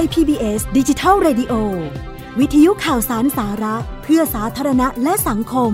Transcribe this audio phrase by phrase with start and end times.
[0.00, 1.52] ย PBS ดิจิทัล Radio
[2.40, 5.72] วิทยุข่าวสารสาระ เพื่อสาธารณะและสังคม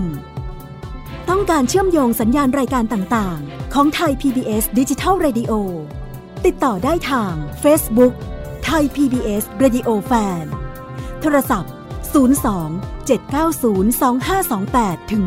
[1.30, 5.52] ต้องการเชื่อมโยงสัญญาณรายการต่างๆ ของไทย PBS ดิจิทัล Radio
[6.46, 8.14] ติดต่อได้ทาง Facebook
[8.64, 10.44] ไทย PBS Radio Fan
[11.20, 11.72] โทรศัพท์
[12.12, 12.14] 02
[13.08, 14.00] 790
[15.00, 15.24] 2528ถึง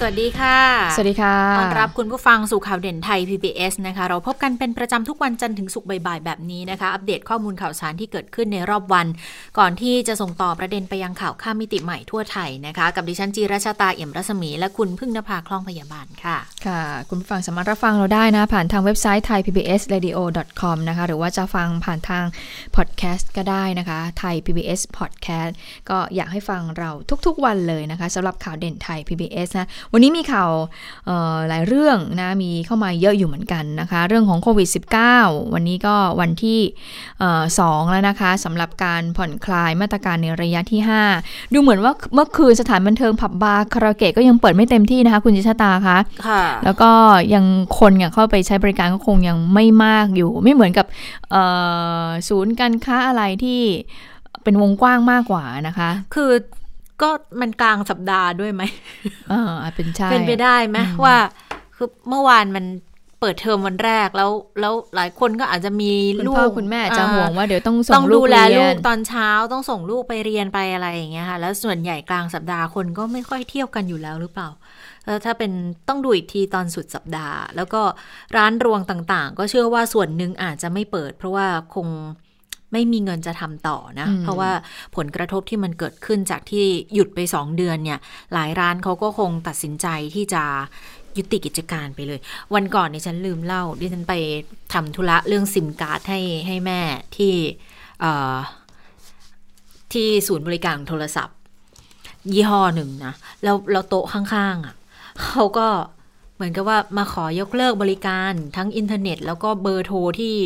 [0.00, 0.58] สวัสดีค่ะ
[0.94, 9.06] สวัสดีค่ะ ต้อนรับคุณผู้ฟังสู่ข่าวเด่นไทย PBS นะคะ เราพบกันเป็นประจำทุกวันจันทร์ถึงศุกร์บ่ายๆแบบนี้นะคะ อัปเดตข้อมูลข่าวสารที่เกิดขึ้นในรอบวัน
[9.58, 22.24] ก่อนที่จะส่งต่อประเด็นไปยังข่าวข้ามมิติใหม่ทั่วไทยนะคะ กับดิฉันจีราชาตาเอี่ยมรัศมี และคุณพึ่งนภาคล่องพยาบาลค่ะ ค่ะ คุณผู้ฟังสามารถรับฟังเราได้นะ ผ่านทางเว็บไซต์ thaipbsradio.com นะคะ หรือว่าจะฟังผ่านทาง
[22.76, 25.52] พอดแคสต์ก็ได้นะคะ ไทย PBS Podcast
[25.90, 26.90] ก็อยากให้ฟังเรา
[27.26, 30.50] ทุกๆวันเลยนะคะสำหรับข่าวเด่นไทย PBS นะวันนี้มีข่าว
[31.48, 34.68] หลายเรื่องนะมีเข้ามาเยอะอยู่เหมือนกันนะคะ เรื่องของโควิด
[35.10, 36.60] -19 วันนี้ก็วันที่
[37.58, 40.80] สองแล้วนะคะสำหรับการผ่อนคลายมาตรการในระยะที่
[41.18, 46.90] 5 ดูเหมือนว่าเมื่อคืนสถานบันเทิงผับบาร์คาราโอเกะก็ยังเปิดไม่เต็มที่นะคะ คุณจิชตาคะค่ะ แล้วก็
[47.34, 47.44] ยัง
[47.78, 50.86] คนอยากเข้าไปใช้บริการก็คงยังไม่มากอยู่ ไม่เหมือนกับ
[52.28, 53.62] ศูนย์การค้าอะไรที่
[54.42, 56.30] เป็นวงกว้างมากกว่านะคะ คือ
[57.02, 58.62] ก็มันกลางสัปดาห์ด้วยไหม
[59.30, 61.16] เออเป็นใช่เป็นไปได้ไหมว่า
[61.76, 62.64] คือเมื่อวานมัน
[63.20, 64.30] เปิดเทอมวันแรกแล้ว
[64.60, 65.90] แล้วหลายคนก็อาจจะมี
[66.26, 74.48] ลูกคุณแม่จะห่วงว่าเดี๋ยวต้องส่งลูกเรียนต้องดูแลลูกตอนเช้าต้องส่งลูกไปเรียนไปอะไรอย่างเงี้ยค่ะแล้วส่วนใหญ่กลางสัปดาห์คนก็ไม่ค่อยเที่ยวกันอยู่แล้วหรือเปล่า
[75.06, 75.52] แล้วถ้าเป็น
[75.88, 77.82] ต้องดูอีกทีตอนสุดสัปดาห์ แล้วก็
[78.36, 81.88] ร้านรวงต่างๆ ก็เชื่อว่าส่วนหนึ่งอาจจะไม่เปิด เพราะว่าคง
[82.72, 84.50] ไม่มีเงินจะทำต่อนะ เพราะว่า
[84.96, 88.00] ผลกระทบที่มันเกิดขึ้นจากที่หยุดไปสองเดือนเนี่ย
[88.34, 90.42] หลายร้านเขาก็คงตัดสินใจที่จะ
[91.16, 92.20] ยุติกิจการไปเลย
[92.54, 94.14] วันก่อนนี่ฉันลืมเล่า ดิฉันไป
[94.72, 96.80] ทำธุระเรื่องซิมการ์ดให้ให้แม่
[97.16, 97.34] ที่
[99.92, 101.36] ที่ศูนย์บริการโทรศัพท์
[102.32, 104.74] ยี่ห้อหนึ่งนะแล้วเราโต๊ะข้างๆอะ่ะ
[105.22, 105.68] เขาก็
[106.34, 110.36] เหมือนกับว่ามาขอยกเลิกบริการทั้งอินเทอร์เน็ต แล้วก็เบอร์โทรที่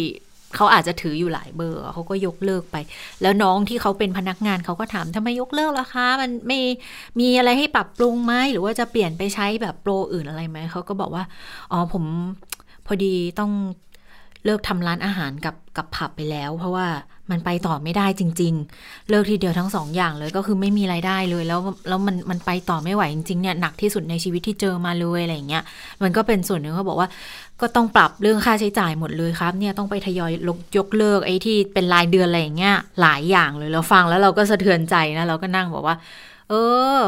[0.56, 2.76] เขาอาจจะถืออยู่หลายเบอร์เขาก็ยกเลิกไป
[3.22, 6.58] แล้วน้องที่เขาเป็นพนักงานเขาก็ถามทำไมยกเลิกล่ะคะ มันไม่
[7.20, 11.24] มีอะไรให้ปรับปรุงไหมหรือว่าจะเปลี่ยนไปใช้แบบโปรอื่นอะไรไหมเขาก็บอกว่า
[11.72, 12.04] อ๋อผม
[12.86, 13.52] พอดีต้อง
[14.44, 16.86] เลิกทำร้านอาหารกับ กับผับไปแล้ว เพราะว่า
[17.30, 25.62] มันไปต่อไม่ได้จริง ๆ เลิกทีเดียวทั้งสองอย่างเลยก็คือไม่มีไรายได้เลยแล้วแล้วมันมันไปต่อไม่ไหวจริงๆเนี่ยหนักที่สุดในชีวิตที่เจอมาเลยอะไรเงี้ย
[26.02, 27.08] มันก็เป็นส่วนหนึ่งเขาบอกว่า
[27.60, 30.32] ก็ต้องปรับเรื่องค่าใช้จ่ายหมดเลยครับเนี่ยต้องไปทยอย
[30.76, 35.96] ยกเลิกไอ้ที่เป็นรายเดือนอะไรอย่างเงี้ยหลายอย่างเลยเราฟังแล้วเราก็สะเทือนใจนะเราก็นั่งบอกว่า
[36.50, 36.54] เอ
[36.96, 37.00] อ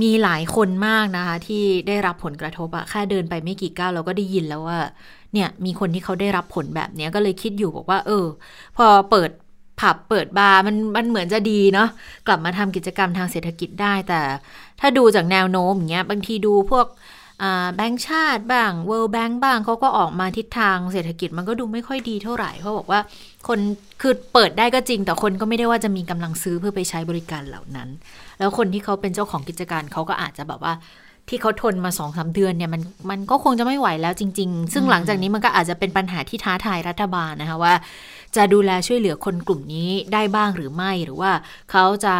[0.00, 4.78] มีหลายคนมากนะคะ ที่ได้รับผลกระทบอะแค่เดินไปไม่กี่ก้าวเราก็ได้ยินแล้วว่า
[5.32, 8.26] เนี่ยมีคนที่เขาได้รับผลแบบเนี้ยก็เลยคิดอยู่บอกว่า เออ
[8.76, 9.30] พอเปิด
[9.80, 11.88] ผับเปิดบาร์มันมันเหมือนจะดีเนาะ
[12.26, 14.20] กลับมาทำกิจกรรมทางเศรษฐกิจได้แต่
[14.80, 16.86] ถ้าดูจากแนวโน้มอย่างเงี้ยบางทีดูพวก
[17.76, 23.00] แบงก์ชาติบ้าง World Bank บ้างเขาก็ออกมาทิศทางเศรษฐกิจมันก็ดูไม่ค่อยดีเท่าไหร่เขาบอกว่า
[23.48, 23.58] คน
[24.00, 27.88] คือเปิดได้ก็จริง แต่คนก็ไม่ได้ว่าจะมีกำลังซื้อเพื่อไปใช้บริการเหล่านั้น
[28.38, 30.74] แล้วคนที่เขาเป็นเจ้าของกิจการเขาก็อาจจะแบบว่า
[31.28, 37.74] ที่เขาทนมาสองสาเดือนเนี่ยมันมันก็คงจะไม่ไหวแล้วจริง ๆ ซึ่งหลังจากนี้มันก็อาจจะเป็นปัญหาที่ท้าทายรัฐบาลนะคะว่า
[38.36, 41.30] จะดูแลช่วยเหลือคนกลุ่มนี้ได้บ้างหรือไม่หรือว่า
[41.70, 42.16] เขาจะ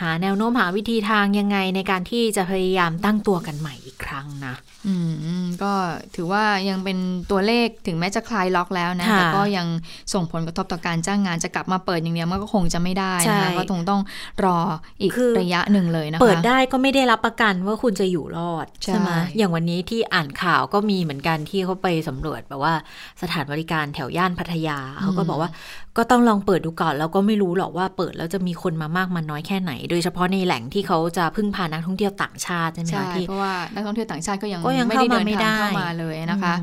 [0.00, 4.54] หาแนวโน้มหาวิธีทางยังไงในการที่จะพยายามตั้งตัวกันใหม่อีกครั้งนะ
[4.86, 4.94] อื
[5.42, 5.72] มก็
[6.14, 6.98] ถือว่ายังเป็น
[7.30, 9.66] ตัวเลขถึงแม้จะคลายล็อกแล้วนะ แต่ก็ยัง
[10.12, 14.00] ส่งผลกระทบต่อการจ้างงานจะกลับมาเปิดอย่างเดียวมันก็คงจะไม่ได้นะคะก็คงต้อง
[14.44, 14.58] รอ
[15.00, 22.74] อีกระยะหนึ่งเลยนะคะเปิดได้ก็ไม่ได้รับประกันว่าคุณจะอยู่รอดใช่ไหมอย่างวันนี้ที่อ่านข่าวก็มีเหมือนกันที่เขาไปสำรวจแบบว่า
[23.22, 25.50] สถานบริการแถวย่านพัทยาเขาก็บอกว่า
[25.98, 36.54] ก็ต้องลองเปิดดูก่อนแล้วก็ไม่รู้หรอกว่าเปิดแล้วจะมีคนมามากมันน้อยแค่ไหน โดยเฉพาะในแหล่งที่เขาจะพึ่งพานักท่องเที่ยวต่างชาติใช่ไหมคะที่เพราะว่านักท่องเที่ยวต่างชาติก็ยังก็ยังเข้ามาไม่ได้เข้ามาเลยนะคะ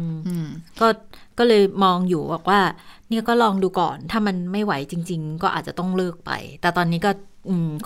[0.81, 0.87] ก็
[1.37, 2.59] ก็เลยมองอยู่บอกว่า
[3.09, 6.31] เนี่ยก็ลองดูก่อน ถ้ามันไม่ไหวจริง ๆ ก็อาจจะต้องเลิกไป
[6.61, 7.11] แต่ตอนนี้ก็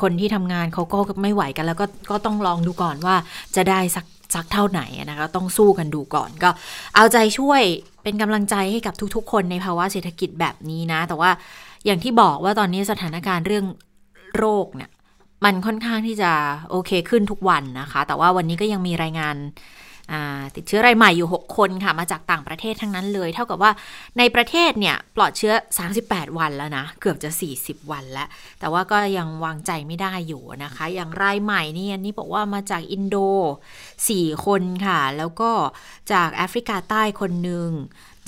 [0.01, 3.15] คนที่ทำงานเขาก็ไม่ไหวกัน แล้วก็ก็ต้องลองดูก่อนว่า
[3.55, 6.49] จะได้สักสักเท่าไหนนะคะต้องสู้กันดูก่อนก็
[6.95, 7.61] เอาใจช่วย
[8.03, 11.31] เป็นกำลังใจให้กับทุกๆ คนในภาวะเศรษฐกิจแบบนี้นะ แต่ว่า
[11.85, 13.65] อย่างที่บอกว่าตอนนี้สถานการณ์เรื่อง
[14.37, 14.89] โรคเนี่ย
[15.45, 16.31] มันค่อนข้างที่จะ
[16.69, 19.35] โอเคขึ้นทุกวันนะคะ แต่ว่าวันนี้ก็ยังมีรายงาน
[20.55, 23.71] ติดเชื้อรายใหม่อยู่ 6 คนค่ะ มาจากต่างประเทศทั้งนั้นเลย เท่ากับว่า
[24.17, 25.53] ในประเทศเนี่ย ปลอดเชื้อ
[25.95, 27.29] 38 วันแล้วนะ เกือบจะ
[27.59, 28.27] 40 วันแล้ว
[28.59, 33.17] แต่ว่าก็ยังวางใจไม่ได้อยู่นะคะ อย่างรายใหม่นี่อันนี้บอกว่ามาจากอินโด
[33.81, 35.51] 4 คนค่ะ แล้วก็
[36.13, 37.69] จากแอฟริกาใต้คนหนึ่ง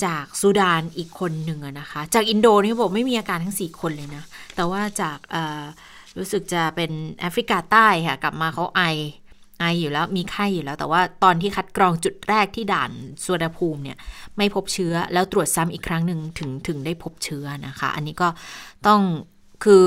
[0.06, 4.24] จากซูดานอีกคนหนึ่งนะคะ จากอินโดนี่บอกไม่มีอาการทั้ง 4 คนเลยนะ
[4.56, 5.18] แต่ว่าจาก
[6.18, 8.82] รู้สึกจะเป็นแอฟริกาใต้ค่ะ กลับมาเขาไอ
[9.60, 12.92] ไออยู่แล้วมีไข้อยู่แล้ว แต่ว่าตอนที่คัดกรองจุดแรกที่ด่าน
[13.24, 13.98] สวนภูมิเนี่ย
[14.38, 18.28] ไม่พบเชื้อแล้วตรวจซ้ำอีกครั้งหนึ่งถึงถึงได้พบเชื้อนะคะ อันนี้ก็
[18.88, 19.02] ต้อง
[19.64, 19.84] คือ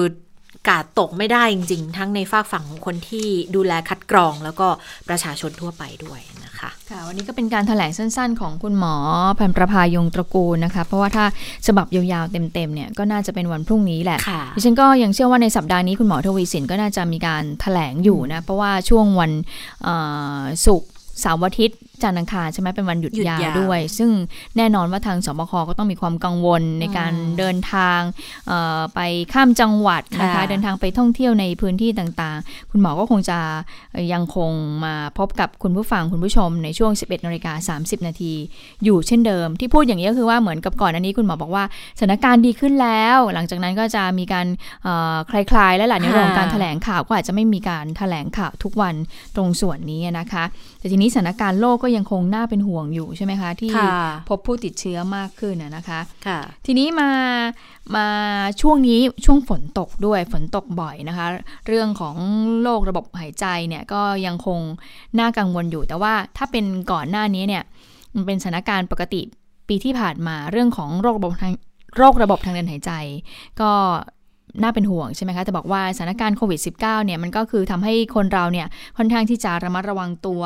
[0.69, 3.27] กาดตกไม่ได้จริง ๆ ทั้งในฝากฝั่งของคนที่
[3.57, 4.69] ดูแลคัดกรอง แล้วก็
[5.09, 8.95] ประชาชนทั่วไปด้วยนะคะค่ะวันนี้ก็เป็นการถแถลงสั้น ๆ ของคุณหมอ
[9.39, 11.25] พันประภายงตระกูลนะคะ เพราะว่าถ้า
[11.67, 14.19] ฉบับยาวๆเต็มๆเนี่ยก็น่าจะเป็นวันพรุ่งนี้แหละ
[14.57, 19.33] ดิฉันก็ยังเชื่อว่าในสัปดาห์นี้คุณหมอทวีสินก็น่าจะมีการถแถลงอยู่นะเพราะว่าช่วงวัน
[20.67, 20.91] ศุกร์
[21.21, 24.11] เสาร์อาทิตย์ จันทร์อังคารใช่ไหมเป็นวันหยุดยาวด้วย ซึ่ง
[24.57, 28.01] แน่นอนว่าทางสบคก็ต้องมีความกังวลในการเดินทาง
[28.95, 29.01] ไป
[29.33, 33.39] ข้ามจังหวัดนะคะเดินทางไปท่องเที่ยวในพื้นที่ต่างๆ คุณหมอก็คงจะ
[34.13, 34.51] ยังคง
[34.85, 38.33] มาพบกับคุณผู้ฟังคุณผู้ชมในช่วง 11นาฬิกา30 นาที
[38.85, 41.65] อยู่เช่นเดิม ที่พูดอย่างนี้ก็คือว่าเหมือนกับก่อนอันนี้คุณหมอบอกว่า
[41.99, 44.47] สถานการณ์ดีขึ้นแล้ว หลังจากนั้นก็จะมีการ
[45.31, 48.95] คลายๆ และหลังในเรื่องการแถลงข่าวก็อาจจะไม่มีการแถลงข่าวทุกวัน
[49.37, 50.45] ตรงส่วนนี้นะคะ
[50.79, 53.73] แต่ทีนี้สถานการณ์โลกก็ยังคงน่าเป็นห่วงอยู่ใช่ไหมคะ ที่
[54.29, 57.11] พบผู้ติดเชื้อมากขึ้นนะคะค่ะทีนี้มา
[57.97, 58.07] มา
[58.61, 61.27] ช่วงนี้ช่วงฝนตกด้วยฝนตกบ่อยนะคะ
[61.67, 62.17] เรื่องของ
[62.63, 64.61] โรคระบบหายใจเนี่ยก็ยังคง
[65.19, 67.63] น่ากังวลอยู่ แต่ว่าถ้าเป็นก่อนหน้านี้เนี่ย
[68.15, 69.23] มันเป็นสถานการณ์ปกติ
[69.69, 71.55] ปีที่ผ่านมาเรื่องของโรคระบบทาง
[71.97, 72.93] โรคระบบทางเดินหายใจ
[73.61, 73.71] ก็
[74.63, 78.67] น่าเป็นห่วงใช่ไหมคะ แต่บอกว่าสถานการณ์โควิด -19 เนี่ยมันก็คือทำให้คนเราเนี่ย
[78.97, 80.43] ค่อนข้างที่จะระมัดระวังตัว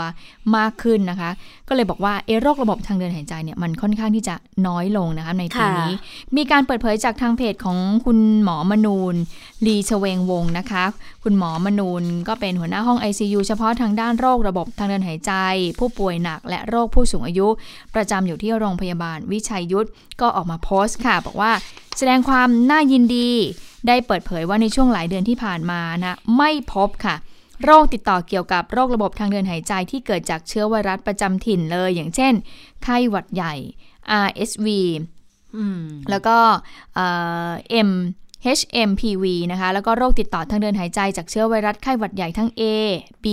[0.57, 1.31] มากขึ้นนะคะ
[1.69, 4.35] ก็เลยบอกว่าเอโรคระบบทางเดินหายใจเนี่ยมันค่อนข้างที่จะ
[4.67, 5.93] น้อยลงนะคะในปีนี้
[6.37, 9.15] มีการเปิดเผยจากทางเพจของคุณหมอมนูน
[9.67, 10.85] ลีชเวงวงนะคะ
[11.25, 15.33] คุณหมอมนูนก็เป็นหัวหน้าห้อง ICU เฉพาะทางด้านโรคระบบทางเดินหายใจ
[15.79, 17.49] ผู้ป่วยหนักและโรคผู้สูงอายุ
[17.95, 19.89] ประจำอยู่ที่โรงพยาบาลวิชัยยุทธ
[20.21, 21.53] ก็ออกมาโพสต์ค่ะ บอกว่า
[21.99, 23.31] แสดงความน่ายินดี
[23.88, 27.17] ได้เปิดเผยว่าในช่วงหลายเดือนที่ผ่านมานะไม่พบค่ะ
[27.65, 32.32] โรคติดต่อเกี่ยวกับโรคระบบทางเดินหายใจที่เกิดจากเชื้อไวรัสประจำถิ่นเลย อย่างเช่น
[32.82, 33.55] ไข้หวัดใหญ่
[34.27, 34.67] RSV
[36.11, 36.37] แล้วก็
[36.97, 37.91] เอ็ม
[38.59, 42.62] HMPV นะคะ แล้วก็โรคติดต่อทางเดินหายใจจากเชื้อไวรัสไข้หวัดใหญ่ทั้ง A
[43.25, 43.26] B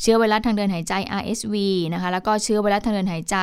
[0.00, 1.54] เชื้อไวรัสทางเดินหายใจ RSV
[1.94, 3.36] นะคะ แล้วก็เชื้อไวรัสทางเดินหายใจ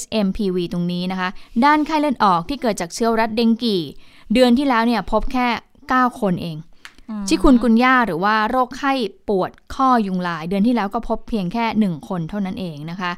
[0.00, 1.28] HMPV ตรงนี้นะคะ
[1.64, 3.78] ด้านไข้เลือดออกที่เกิดจากเชื้อไวรัสเดงกี
[4.32, 5.48] เดือนที่แล้วเนี่ยพบแค่
[5.84, 6.58] 9 คนเอง
[7.28, 8.92] ชิคุณกุญย่าหรือว่าโรคไข้
[9.28, 13.10] ปวดข้อยุงลาย เดือนที่แล้วก็พบเพียงแค่ 1 คนเท่านั้นเองนะคะ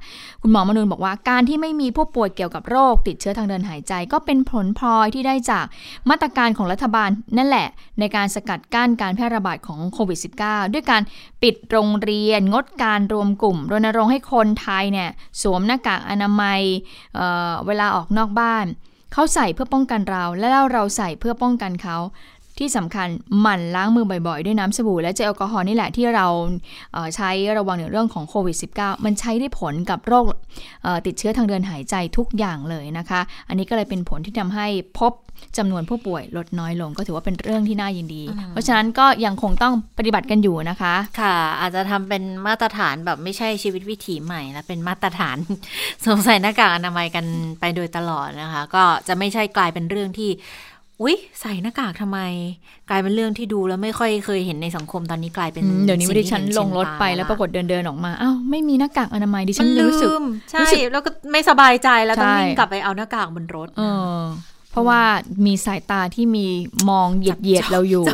[0.42, 5.66] คุณหมอมนุนบอกว่าการที่ไม่มีผู้ป่วยเกี่ยวกับโรคติดเชื้อทางเดินหายใจ ก็เป็นผลพลอยที่ได้จาก
[6.10, 7.68] มาตรการของรัฐบาลนั่นแหละ
[8.00, 11.02] ในการสกัดกั้นการแพร่ระบาดของโควิด -19 ด้วยการ
[11.42, 15.08] ปิดโรงเรียน งดการรวมกลุ่ม รณรงค์ให้คนไทยเนี่ย
[15.42, 16.60] สวมหน้ากากอนามัย
[17.14, 18.66] เเวลาออกนอกบ้าน
[19.18, 21.96] เขาใส่เพื่อป้องกันเรา และเราใส่เพื่อป้องกันเขา
[22.58, 23.08] ที่สำคัญ
[23.40, 26.26] หมั่นล้างมือบ่อยๆ ด้วยน้ำสบู่และเจลแอลกอฮอล์นี่แหละที่เรา
[27.16, 30.24] ใช้ระวังในเรื่องของโควิด -19 มันใช้ได้ผลกับโรค
[31.06, 34.66] ติดเชื้อทางเดินหายใจทุกอย่างเลยนะคะ อันนี้ก็เลยเป็นผลที่ทำให้
[34.98, 35.12] พบ
[35.58, 45.36] จำนวนผู้ป่วยลดน้อยลงก็ถือว่าเป็นเรื่องที่น่ายินดี เพราะฉะนั้นก็ยังคงต้องปฏิบัติกันอยู่นะคะ ค่ะ อาจจะทำเป็นมาตรฐานแบบไม่ใช่ชีวิตวิถีใหม่แล้วเป็นมาตรฐาน
[46.06, 47.24] สงสัยหน้ากากอนามัยกัน
[47.60, 50.30] ไปโดยตลอดนะคะ ก็จะไม่ใช่กลายเป็นเรื่องที่
[51.02, 52.18] อุ๊ย ใส่หน้ากากทำไม
[52.90, 60.10] กลายเป็นเรื่องที่ดูแล้วไม่ค่อยเคยเห็นในสังคมตอนนี้กลายเป็นเดี๋ยวนี้ดิฉันลงรถไปแล้วปรากฏเดินเดินออกมาอ้าวไม่มีหน้ากากอนามัยดิฉันรู้สึก
[60.50, 63.68] ใช่แล้วก็ไม่สบายใจแล้วต้องวิ่งกลับไปเอาหน้ากากบนรถ
[64.70, 65.00] เพราะว่า
[65.46, 66.46] มีสายตาที่มี
[66.90, 68.04] มองเหยียดเหยียดเราอยู่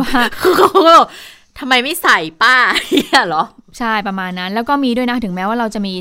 [0.00, 0.70] ว่าคือเขา
[1.58, 2.56] ทำไมไม่ใส่ป้า
[2.92, 3.44] เนี่ยหรอ
[3.78, 5.94] ใช่ประมาณนั้น แล้วก็มีด้วยนะถึงแม้ว่าเราจะมี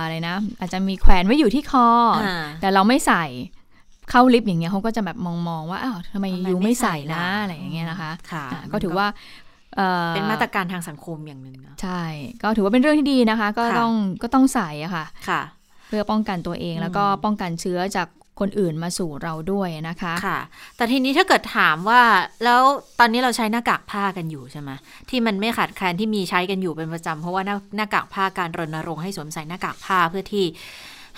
[0.00, 1.88] อะไรนะ อาจจะมีแขวนไว้อยู่ที่คอ
[2.60, 3.24] แต่เราไม่ใส่
[4.10, 5.16] เข้าลิฟต์อย่างเงี้ยเขาก็จะแบบ
[5.48, 9.06] มองๆว่าอ้าวทำไมยูไม่ใส่นะอะไรอย่างเงี้ยนะคะค่ะก็ถือว่า
[10.14, 12.02] เป็นมาตรการทางสังคมอย่างหนึ่งนะใช่
[12.42, 15.42] ก็ถือว่าเป็นเรื่องที่ดีนะคะ ก็ต้องก็ต้องใส่อะค่ะค่ะ
[15.88, 18.08] เพื่อป้องกันตัวเองแล้วก็ป้องกันเชื้อจาก
[18.40, 20.38] คนอื่นมาสู่เราด้วยนะคะค่ะ
[20.76, 22.00] แต่ทีนี้ถ้าเกิดถามว่า
[22.44, 22.60] แล้ว
[22.98, 24.70] ตอนนี้เราใช้หน้ากากผ้ากันอยู่ใช่ไหม
[25.08, 27.42] ที่มันไม่ขาดแคลนที่มีใช้กันอยู่เป็นประจำเพราะว่า
[27.76, 30.44] หน้ากากผ้าการรณรงค์ให้สวมใส่หน้ากากผ้าเพื่อที่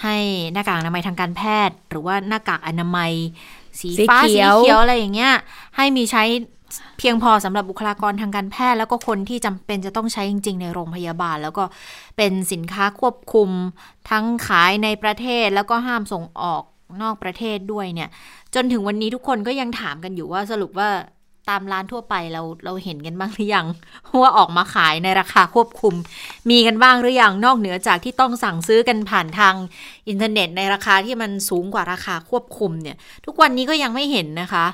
[0.02, 0.16] ให้
[0.52, 3.12] หน้ากากอนามัยทางการแพทย์ หรือว่าหน้ากากอนามัย
[3.78, 5.32] สีสีฟ้าเขีสียวเขียวอะไรอย่างเงี้ย
[5.76, 6.25] ให้มีใช้
[6.99, 11.64] เพียงพอสำหรับบุคลากรทางการแพทย์ แล้วก็คนที่จำเป็นจะต้องใช้จริง ๆ ในโรงพยาบาล แล้วก็
[12.16, 13.49] เป็นสินค้าควบคุม
[14.11, 16.62] ทั้งขายในประเทศแล้วก็ห้ามส่งออก
[17.02, 18.09] นอกประเทศด้วยเนี่ย
[18.54, 20.88] จนถึงวันนี้ทุกคนก็ยังถามกันอยู่ว่าสรุปว่า
[21.50, 23.66] ตามร้านทั่วไปเราเราเห็นกันบ้างหรือยัง
[24.22, 25.94] ว่าออกมาขายในราคาควบคุม
[26.50, 29.54] มีกันบ้างหรือยังนอกเหนือจากที่ต้องสั่งซื้อกันผ่านทาง
[30.08, 32.96] อินเทอร์เน็ตในราคาที่มันสูงกว่าราคาควบคุมเนี่ย
[33.26, 34.66] ทุกวันนี้ก็ยังไม่เห็นนะคะ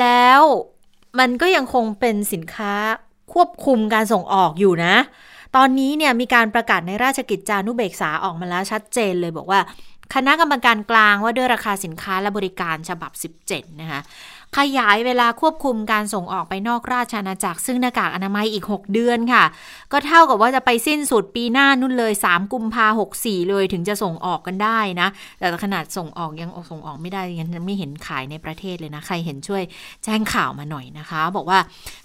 [0.00, 0.40] แล้ว
[1.18, 2.74] มันก็ยังคงเป็นสินค้า
[3.32, 4.94] ควบคุมการส่งออกอยู่นะ
[5.56, 9.60] ตอนนี้เนี่ยมีการประกาศในราชกิจจานุเบกษาออกมาแล้วชัดเจนเลยบอกว่า
[10.14, 13.12] คณะกรรมการกลางว่าด้วยราคาสินค้าและบริการฉบับ
[13.46, 14.00] 17 นะคะ
[14.58, 19.44] ขยายเวลาควบคุมการส่งออกไปนอกราชอาณาจักร ซึ่งหน้ากากอนามัยอีก 6 เดือนค่ะ
[19.92, 29.62] ก็เท่ากับว่าจะไปสิ้นสุดปีหน้านู่นเลย 3 กุมภาหกสี่เลยถึงจะส่งออกกันได้นะ แต่ขนาดส่งออกยังส่งออกไม่ได้ยังไม่เห็นขายในประเทศเลยนะ ใครเห็นช่วย
[30.04, 31.58] แจ้งข่าวมาหน่อยนะคะ บอกว่า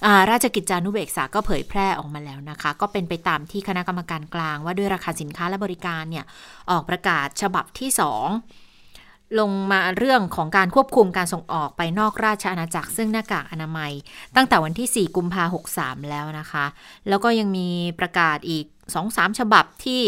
[0.05, 6.25] อ่าราชกิจจานุเบกษาก็เผยแพร่ออกมาแล้วนะคะ ก็เป็นไปตามที่คณะกรรมการกลาง ว่าด้วยราคาสินค้าและบริการเนี่ย
[6.71, 7.99] ออกประกาศฉบับที่ 2
[9.39, 13.91] ลงมาเรื่องของการควบคุมการส่งออกไปนอกราชอาณาจักร ซึ่งหน้ากากอนามัย
[14.35, 15.65] ตั้งแต่วันที่ 4 กุมภาหก
[16.09, 16.65] แล้วนะคะ
[17.07, 17.67] แล้วก็ยังมี
[17.99, 18.65] ประกาศอีก
[19.01, 20.01] 2-3 ฉบับที่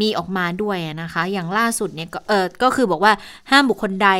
[0.00, 3.12] มีออกมาด้วยนะคะ อย่างล่าสุดเนี่ยก็เออก็คือบอกว่า
[3.50, 4.10] ห้ามบุคคลใด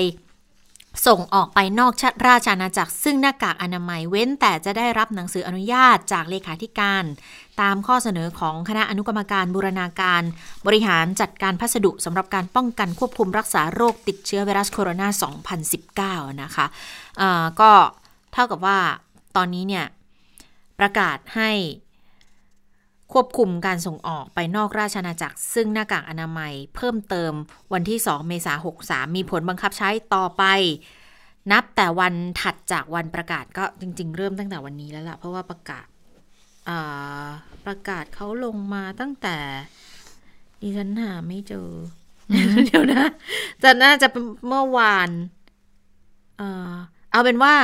[1.06, 7.04] ส่งออกไปนอกชาติราชอาณาจักร ซึ่งหน้ากากอนามัยเว้นแต่จะได้รับหนังสืออนุญาตจากเลขาธิการ
[7.60, 10.22] ตามข้อเสนอของคณะอนุกรรมการบูรณาการ
[10.66, 17.70] บริหารจัดการพัสดุสำหรับการป้องกันควบคุมรักษาโรคติดเชื้อไวรัสโคโรนา 2019 นะคะะก็
[18.32, 18.78] เท่ากับว่า
[19.36, 19.86] ตอนนี้เนี่ย
[20.80, 21.50] ประกาศให้
[23.12, 27.32] ควบคุมการส่งออกไปนอกราชอาณาจักร ซึ่งหน้ากากอนามัยเพิ่มเติม
[27.72, 30.44] วันที่ 2 เมษายน 63 มีผลบังคับใช้ต่อไป
[31.52, 35.86] นับแต่วันถัดจากวันประกาศก็จริง ๆ เริ่มตั้งแต่วันนี้แล้วล่ะ เพราะว่าประกาศ
[37.66, 39.36] ประกาศเขาลงมาตั้งแต่
[40.60, 41.68] ดิฉันหาไม่เจอ
[42.66, 43.04] เดี๋ยวนะ
[43.62, 44.06] จะน่าจะ
[44.48, 45.10] เมื่อวาน
[47.10, 47.54] เอาเป็นว่า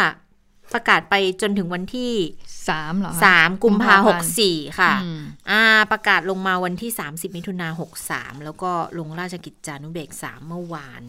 [0.72, 2.12] ประกาศไปจนถึงวันที่
[2.68, 11.02] สามเหรอคะสามกุมภากุหมกภาพันธ์สี่ค่ะอืมอ่าประกาศลงมาวันที่30มิถุนาหกสามแล้วก็ลงราชกิจจานุเบกษาเมื่อวาน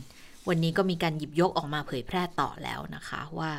[0.48, 3.52] วันนี้ก็มีการหยิบยกออกมาเผยแพร่ต่อแล้วนะคะว่า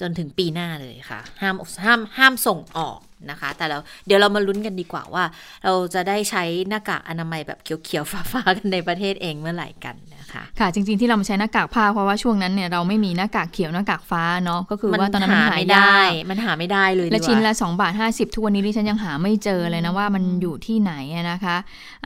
[0.00, 2.98] จนถึงปีหน้าเลยค่ะ ห้ามห้ามห้ามส่งออก
[3.30, 5.24] นะคะ แต่เราเดี๋ยวเรามาลุ้นกันดีกว่าว่า
[5.64, 21.56] เราจะได้ใช้หน้ากากอนามัยแบบเขียวๆฟ้าๆกันในประเทศเองเมื่อไหร่กันนะคะค่ะ จริง ๆที่เรามาใช้หน้ากากผ้าเพราะว่าช่วงนั้นเนี่ยเราไม่มีหน้ากากเขียวหน้ากากฟ้าเนาะก็คือว่าตอนนั้นมันหาไม่ยาได้กมันหาไม่ได้เลยและดีกว่าชิ้นละ2บาท50ทุกวันนี้ดิฉันยังหาไม่เจอเลยนะว่ามันอยู่ที่ไหนอะนะคะ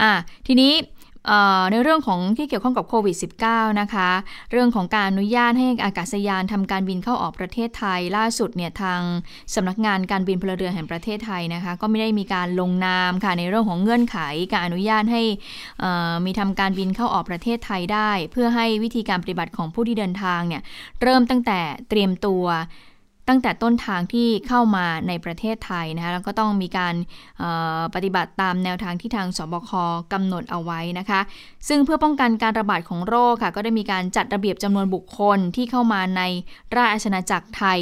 [0.01, 0.11] อะ
[0.47, 0.98] ทีนี้เอ่อ
[1.71, 3.17] ในเรื่องของที่เกี่ยวข้องกับโควิด
[3.49, 4.11] -19 นะคะ
[4.53, 9.01] เรื่องของการอนุญาตให้อากาศยานทำการบินเข้าออกประเทศไทย ล่าสุดเนี่ยทาง
[9.55, 14.19] สำนักงานการบินพลเรือนแห่งประเทศไทยนะคะ ก็ไม่ได้มีการลงนามค่ะในเรื่องของเงื่อนไข
[14.53, 15.23] การอนุญาตให้
[16.25, 20.63] มีทำการบินเข้าออกประเทศไทยได้ เพื่อให้วิธีการปฏิบัติของผู้ที่เดินทางเนี่ย
[21.03, 22.45] เริ่มตั้งแต่เตรียมตัว
[23.29, 26.95] ตั้งแต่ต้นทางที่เข้ามาในประเทศไทยนะคะแล้วก็ต้องมีการ
[27.95, 29.71] ปฏิบัติตามแนวทางที่ทางสบค
[30.13, 31.21] กำหนดเอาไว้นะคะ
[31.69, 36.23] ซึ่งเพื่อป้องกันการระบาดของโรคค่ะ ก็ได้มีการจัดระเบียบจำนวนบุคคลที่เข้ามาใน
[36.77, 37.81] ราชอาณาจักรไทย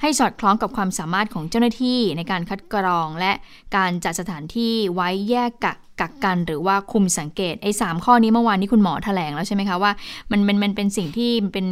[0.00, 3.32] ให้สอดคล้องกับความสามารถของเจ้าหน้าที่ในการคัดกรอง และ
[3.76, 9.92] การจัดสถานที่ไว้แยกกักกักกันหรือว่าคุมสังเกตไอ้สามข้อนี้เมื่อวานนี้คุณหมอแถลงแล้วใช่ไหมคะว่า
[10.30, 11.66] มันมันมันเป็นสิ่งที่เป็น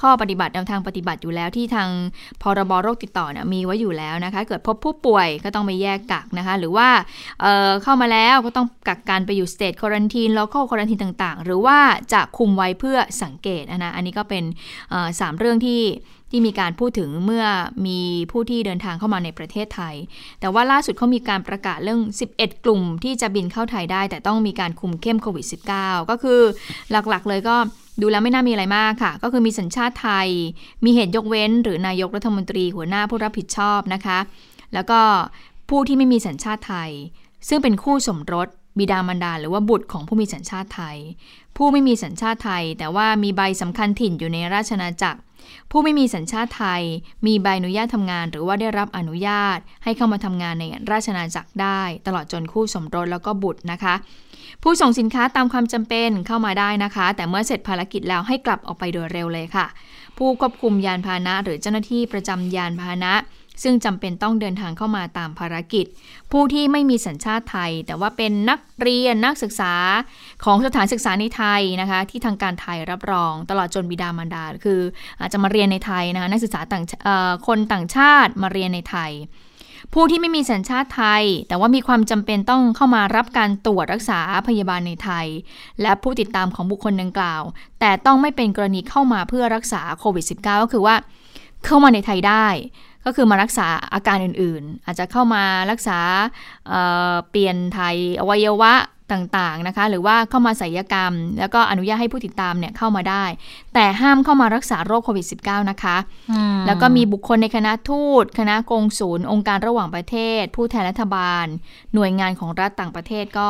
[0.00, 1.88] ข้อปฏิบัติแนวทางปฏิบัติอยู่แล้วที่ทาง
[2.42, 6.88] พรบโรคติดต่อเนี่ยมีไว้อยู่แล้วนะคะ เกิดพบผู้ป่วยก็ต้องไปแยกกักนะคะ หรือว่า
[7.40, 11.78] เเข้ามาแล้วก็ต้องกักกันไปอยู่สเตทควอนตีนแล้วก็ควอนตีนต่างๆ หรือว่า
[12.12, 14.44] จะคุมไว้เพื่อสังเกตนะอันนี้ก็เป็น
[15.20, 15.82] สามเรื่องที่
[16.32, 17.44] ที่มีการพูดถึงเมื่อ
[17.86, 19.94] มีผู้ที่เดินทางเข้ามาในประเทศไทย
[20.40, 22.00] แต่ว่าล่าสุดเขามีการประกาศเรื่อง
[22.34, 25.46] 11 กลุ่มที่จะบินเข้าไทยได้ แต่ต้องมีการคุมเข้มโควิด
[25.78, 26.40] -19 ก็คือ
[26.90, 27.56] หลักๆ เลยก็
[28.00, 30.28] ดูแล้วไม่น่ามีอะไรมากค่ะ ก็คือมีสัญชาติไทย
[30.84, 34.18] มีเหตุยกเว้น หรือนายกรัฐมนตรีหัวหน้าผู้รับผิดชอบนะคะ
[34.74, 35.00] แล้วก็
[35.68, 36.90] ผู้ที่ไม่มีสัญชาติไทย
[37.48, 40.96] ซึ่งเป็นคู่สมรส บิดามารดาหรือว่าบุตรของผู้มีสัญชาติไทย
[41.56, 45.20] ผู้ไม่มีสัญชาติไทย แต่ว่ามีใบสำคัญถิ่นอยู่ในราชอาจักร
[45.70, 46.82] ผู้ไม่มีสัญชาติไทย
[47.26, 53.94] มีใบอนุญาตทำงาน หรือว่าได้รับอนุญาตให้เข้ามาทำงานในราชอาณาจักรได้ ตลอดจนคู่สมรสแล้วก็บุตรนะคะ
[54.62, 59.66] ผู้ส่งสินค้าตามความจำเป็นเข้ามาได้นะคะ แต่เมื่อเสร็จภารกิจแล้วให้กลับออกไปโดยเร็วเลยค่ะ
[60.16, 63.14] ผู้ควบคุมยานพาหนะ หรือเจ้าหน้าที่ประจำยานพาหนะ
[63.64, 65.86] ซึ่งจำเป็นต้องเดินทางเข้ามาตามภารกิจ
[66.32, 69.74] ผู้ที่ไม่มีสัญชาติไทย แต่ว่าเป็นนักเรียนนักศึกษา
[70.44, 74.80] ของสถานศึกษาในไทยนะคะ ที่ทางการไทยรับรอง ตลอดจนบิดามารดา คือ
[75.20, 76.84] อาจจะมาเรียนในไทยนะคะนักศึกษาต่าง
[77.46, 79.12] คนต่างชาติมาเรียนในไทย
[79.94, 85.26] ผู้ที่ไม่มีสัญชาติไทย แต่ว่ามีความจำเป็นต้องเข้ามารับการตรวจรักษาพยาบาลในไทย
[85.82, 87.42] และผู้ติดตามของบุคคลดังกล่าว
[87.80, 90.94] แต่ต้องไม่เป็นกรณีเข้ามาเพื่อรักษาโควิด -19 ก็คือว่า
[91.64, 92.46] เข้ามาในไทยได้
[93.04, 95.98] ก็คือมารักษาอาการอื่นๆ อาจจะเข้ามารักษา
[96.68, 98.72] เเปลี่ยนไทยอวัยวะ
[99.12, 103.24] ต่างๆนะคะ หรือว่าเข้ามาศัลยกรรม แล้วก็อนุญาตให้ผู้ติดตามเนี่ยเข้ามาได้
[103.74, 105.96] แต่ห้ามเข้ามารักษาโรคโควิด -19 นะคะ
[106.66, 111.46] แล้วก็มีบุคคลในคณะทูต คณะกงศูนย์องค์การระหว่างประเทศ ผู้แทนรัฐบาล
[111.94, 113.48] หน่วยงานของรัฐต่างประเทศก็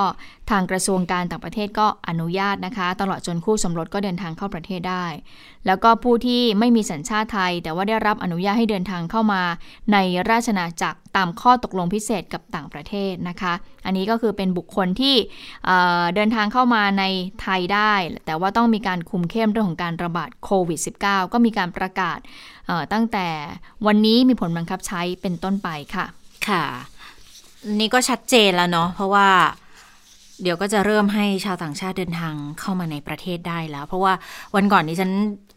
[0.50, 5.06] ทางกระทรวงการต่างประเทศก็อนุญาตนะคะ ตลอดจนคู่สมรสก็เดินทางเข้าประเทศได้
[5.66, 9.42] แล้วก็ผู้ที่ไม่มีสัญชาติไทย แต่ว่าได้รับอนุญาตให้เดินทางเข้ามา
[9.92, 9.96] ใน
[10.30, 13.52] ราชนาจักรตามข้อตกลงพิเศษกับต่างประเทศนะคะ
[13.84, 15.16] อันนี้ก็คือเป็นบุคคลที่
[15.66, 17.04] เเดินทางเข้ามาใน
[17.42, 17.92] ไทยได้
[18.26, 22.18] แต่ว่าต้องมีการคุมเข้มเรื่องของการระบาดโควิด -19 ก็มีการประกาศ
[22.92, 23.26] ตั้งแต่
[23.86, 26.06] วันนี้มีผลบังคับใช้เป็นต้นไปค่ะ
[26.48, 26.64] ค่ะ
[27.80, 29.28] นี่ก็ชัดเจนแล้วเนาะเพราะว่า
[30.42, 34.12] เดี๋ยวก็จะเริ่มให้ชาวต่างชาติเดินทางเข้ามาในประเทศได้แล้ว เพราะว่า
[34.54, 35.10] วันก่อนนี้ฉัน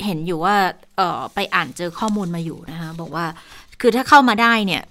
[0.06, 0.56] เห็นอยู่ว่า
[0.98, 3.26] เออไปอ่านเจอข้อมูลมาอยู่นะคะบอกว่า
[3.82, 4.84] คือถ้าเข้ามาได้เนี่ย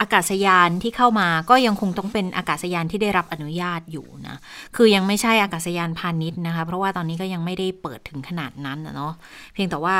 [0.00, 4.36] อากาศยานที่เข้ามาก็ยังคงต้องเป็นอากาศยานที่ได้รับอนุญาตอยู่นะ
[4.76, 9.12] คือยังไม่ใช่อากาศยานพาณิชย์นะคะ เพราะว่าตอนนี้ก็ยังไม่ได้เปิดถึงขนาดนั้นนะเนาะ
[9.52, 9.96] เพียงแต่ว่า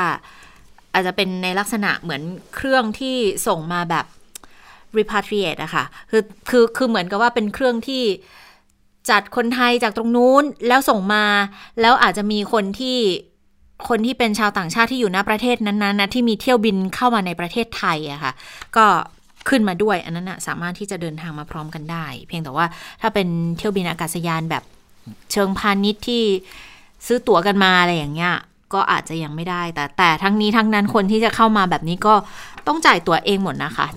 [0.93, 2.21] อาจจะเป็นในลักษณะเหมือน
[2.55, 3.15] เครื่องที่
[3.47, 4.05] ส่งมาแบบ
[4.97, 8.03] repatriate อะคะ่ะ คือคือคือเหมือนกับว่าเป็นเครื่องที่
[9.09, 11.25] จัดคนไทยจากตรงนู้นแล้วส่งมา
[11.81, 12.97] แล้วอาจจะมีคนที่
[13.89, 18.33] คนที่เป็นชาวต่างชาติที่อยู่ณประเทศนั้นๆนะที่มีเที่ยวบินเข้ามาในประเทศไทยอะค่ะ
[18.75, 18.85] ก็
[19.49, 22.65] ขึ้นมาด้วย อันนั้นนะสามารถที่จะเดินทางมาพร้อมกันได้ เพียงแต่ว่า
[23.01, 24.63] ถ้าเป็นเที่ยวบินอากาศยานแบบ
[25.31, 26.23] เชิงพาณิชย์ที่
[27.05, 28.35] ซื้อตั๋วกันมาอะไรอย่างเงี้ย
[28.73, 32.15] ก็อาจจะยังไม่ได้ แต่แต่ทั้งนี้ทั้งนั้นคนที่จะเข้ามาแบบนี้ก็
[32.67, 33.87] ต้องจ่ายตัวเองหมดนะคะ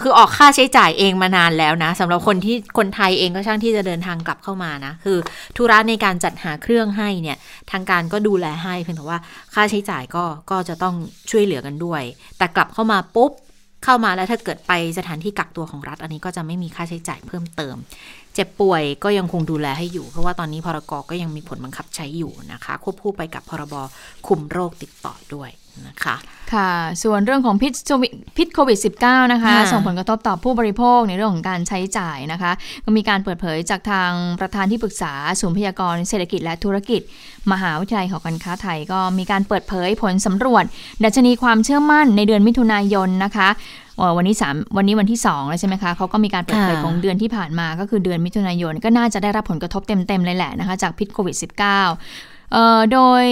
[0.00, 5.18] คือออกค่าใช้จ่ายเองมานานแล้วนะสำหรับคนที่คนไทยเองก็ช่างที่จะเดินทางกลับเข้ามานะ คือ
[5.56, 7.36] ธุระในการจัดหาเครื่องให้เนี่ย
[7.70, 9.18] ทางการก็ดูแลให้เพียงแต่ว่า
[9.54, 10.94] ค่าใช้จ่ายก็ก็จะต้อง
[11.30, 12.02] ช่วยเหลือกันด้วย
[12.38, 13.32] แต่กลับเข้ามาปุ๊บ
[13.84, 17.76] เข้ามาแล้วถ้าเกิดไปสถานที่กักตัวของรัฐอันนี้ก็จะไม่มีค่าใช้จ่ายเพิ่มเติม
[18.36, 23.74] เจ็บป่วยก็ยังคงดูแลให้อยู่ เพราะว่าตอนนี้พรกก็ยังมีผลบังคับใช้อยู่นะคะ ควบคู่ไปกับพรบ
[24.26, 25.50] คุมโรคติดต่อด้วย
[25.88, 26.16] นะคะ
[26.52, 26.72] ค่ะ
[27.02, 27.72] ส่วนเรื่องของพิษ
[28.36, 32.52] พิษโควิด -19 นะคะ ส่งผลกระทบต่อผู้บริโภคในเรื่องของการใช้จ่ายนะคะ
[32.84, 37.00] ก็มีการเปิดเผยจากทางประธานที่ปรึกษาศูนย์พยากรณ์เศรษฐกิจและธุรกิจ
[37.52, 40.64] มหาวิทยาลัยหอการค้าไทย ก็มีการเปิดเผยผลสำรวจ
[41.04, 43.48] ดัชนีความเชื่อมั่นในเดือนมิถุนายนนะคะ
[44.16, 53.24] วันนี้3วันนี้วันที่ 2 แล้วใช่ไหมคะเขาก็มีการเปิดเผยของเดือนที่ผ่านมาก็คือเดือนมิถุนายน ก็น่าจะได้รับผลกระทบเต็มๆเลยแหละนะคะจากพิษโควิด -19 โดย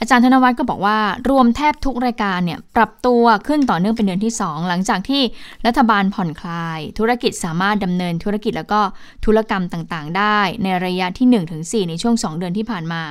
[0.00, 0.98] อาจารย์ธนวัฒน์ก็บอกว่า
[1.30, 5.22] รวมแทบทุกรายการเนี่ยปรับตัวขึ้นต่อเนื่องเป็นเดือนที่ 2 หลังจากที่
[5.66, 8.80] รัฐบาลผ่อนคลาย ธุรกิจสามารถดำเนินธุรกิจแล้วก็
[9.24, 13.02] ธุรกรรมต่างๆ ได้ในระยะที่ 1-4 ในช่วง 2 เดือนที่ผ่านมา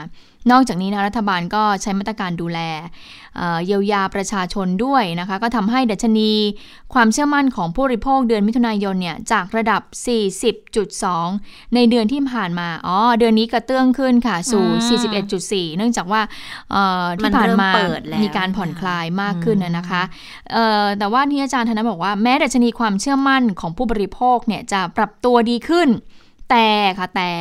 [0.52, 2.60] นอกจากนี้นะรัฐบาลก็ใช้มาตรการดูแล
[3.66, 6.32] เยียวยาประชาชนด้วยนะคะ ก็ทำให้ดัชนี
[6.94, 9.82] ความเชื่อมั่นของผู้บริโภคเดือนมิถุนายนเนี่ย จากระดับ
[10.58, 14.66] 40.2 ในเดือนที่ผ่านมา อ๋อ เดือนนี้กระเตื้องขึ้นค่ะ สู่
[15.72, 16.22] 41.4 เนื่องจากว่า
[17.20, 17.70] ที่ผ่านมา
[18.24, 20.02] มีการผ่อนคลายมากขึ้นนะคะ
[21.00, 25.90] แต่ว่าที่อาจารย์ธนบอกว่าแม้ดัชนีความเชื่อมั่นของผู้บริโภคเนี่ยจะปรับตัวดีขึ้น
[26.50, 26.68] แต่
[27.00, 27.32] ค่ะแต่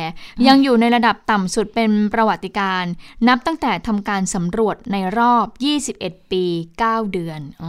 [0.47, 2.83] ยังอยู่ในระดับต่ำสุดเป็นประวัติการ
[3.27, 5.45] นับตั้งแต่ทำการสำรวจในรอบ
[5.89, 6.43] 21 ปี
[6.83, 7.65] 9 เดือนอ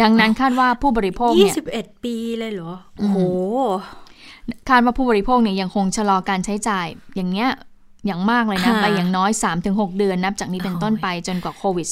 [0.00, 3.18] ดังนั้นคาดว่าผู้บริโภคเนี่ย21 ปีเลยเหรอ โอ้โห
[4.68, 7.50] คาดว่าผู้บริโภคเนี่ยยังคงชะลอการใช้จ่ายอย่างเงี้ย
[8.06, 9.30] อย่างมากเลยนะ ไปอย่างน้อย
[9.64, 11.86] 3-6 เดือนนับจากนี้เป็นต้นไปจนกว่าโควิด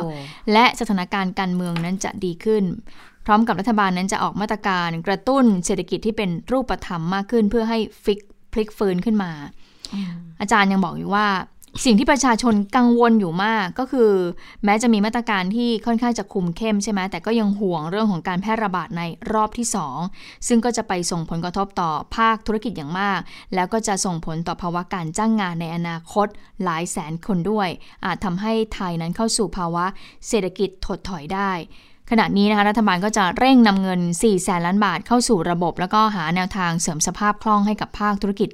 [0.00, 2.64] -19 และสถานการณ์การเมืองนั้นจะดีขึ้น
[3.26, 8.20] พร้อมกับรัฐบาลนั้นจะออกมาตรการกระตุ้นเศรษฐกิจที่เป็นรูปธรรมมากขึ้น เพื่อให้ฟิก
[8.52, 9.32] พลิกฟื้นขึ้นมา
[10.40, 11.26] อาจารย์ยังบอกอยู่ว่า
[11.84, 14.12] สิ่งที่ประชาชนกังวลอยู่มากก็คือ
[14.64, 19.66] แม้จะมีมาตรการที่ค่อนข้างจะคุมเข้มใช่ไหมแต่ก็ยังห่วงเรื่องของการแพร่ระบาดในรอบที่
[20.06, 23.20] 2 ซึ่งก็จะไปส่งผลกระทบต่อภาคธุรกิจอย่างมาก
[23.54, 26.26] แล้วก็จะส่งผลต่อภาวะการจ้างงานในอนาคต
[26.64, 27.68] หลายแสนคนด้วย
[28.04, 29.84] อาจทำให้ไทยนั้นเข้าสู่ภาวะ
[30.28, 31.52] เศรษฐกิจถดถอยได้
[32.10, 38.48] ขณะนี้นะคะรัฐบาลก็จะเร่งนำเงิน 4 แสนล้านบาทเข้าสู่ระบบ แล้วก็หาแนวทางเสริมสภาพคล่องให้กับภาคธุรกิจ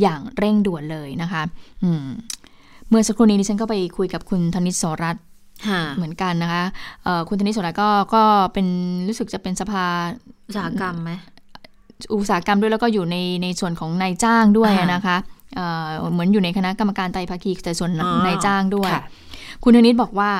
[0.00, 1.42] อย่างเร่งด่วนเลยนะคะ
[2.88, 5.16] เมื่อสักครู่นี้ดิฉันก็ไปคุยกับคุณธนิตโสรัต
[5.68, 6.62] ค่ะเหมือนกันนะคะ
[7.04, 8.66] เอ่อคุณธนิสโสดาก็ก็เป็น
[9.08, 9.84] รู้สึกจะเป็นสภา
[10.46, 11.12] อุตสาหกรรมไหม
[12.14, 15.16] อุตสาหกรรมด้วยแล้วก็อยู่ในในส่วนของนายจ้างด้วยอ่านนะคะ
[15.56, 19.02] เอ่อเหมือนอยู่ในคณะกรรมการไตรภาคีแต่ส่วนอ๋อนายจ้างด้วยค่ะ
[19.64, 20.30] คุณธนิตบอกว่า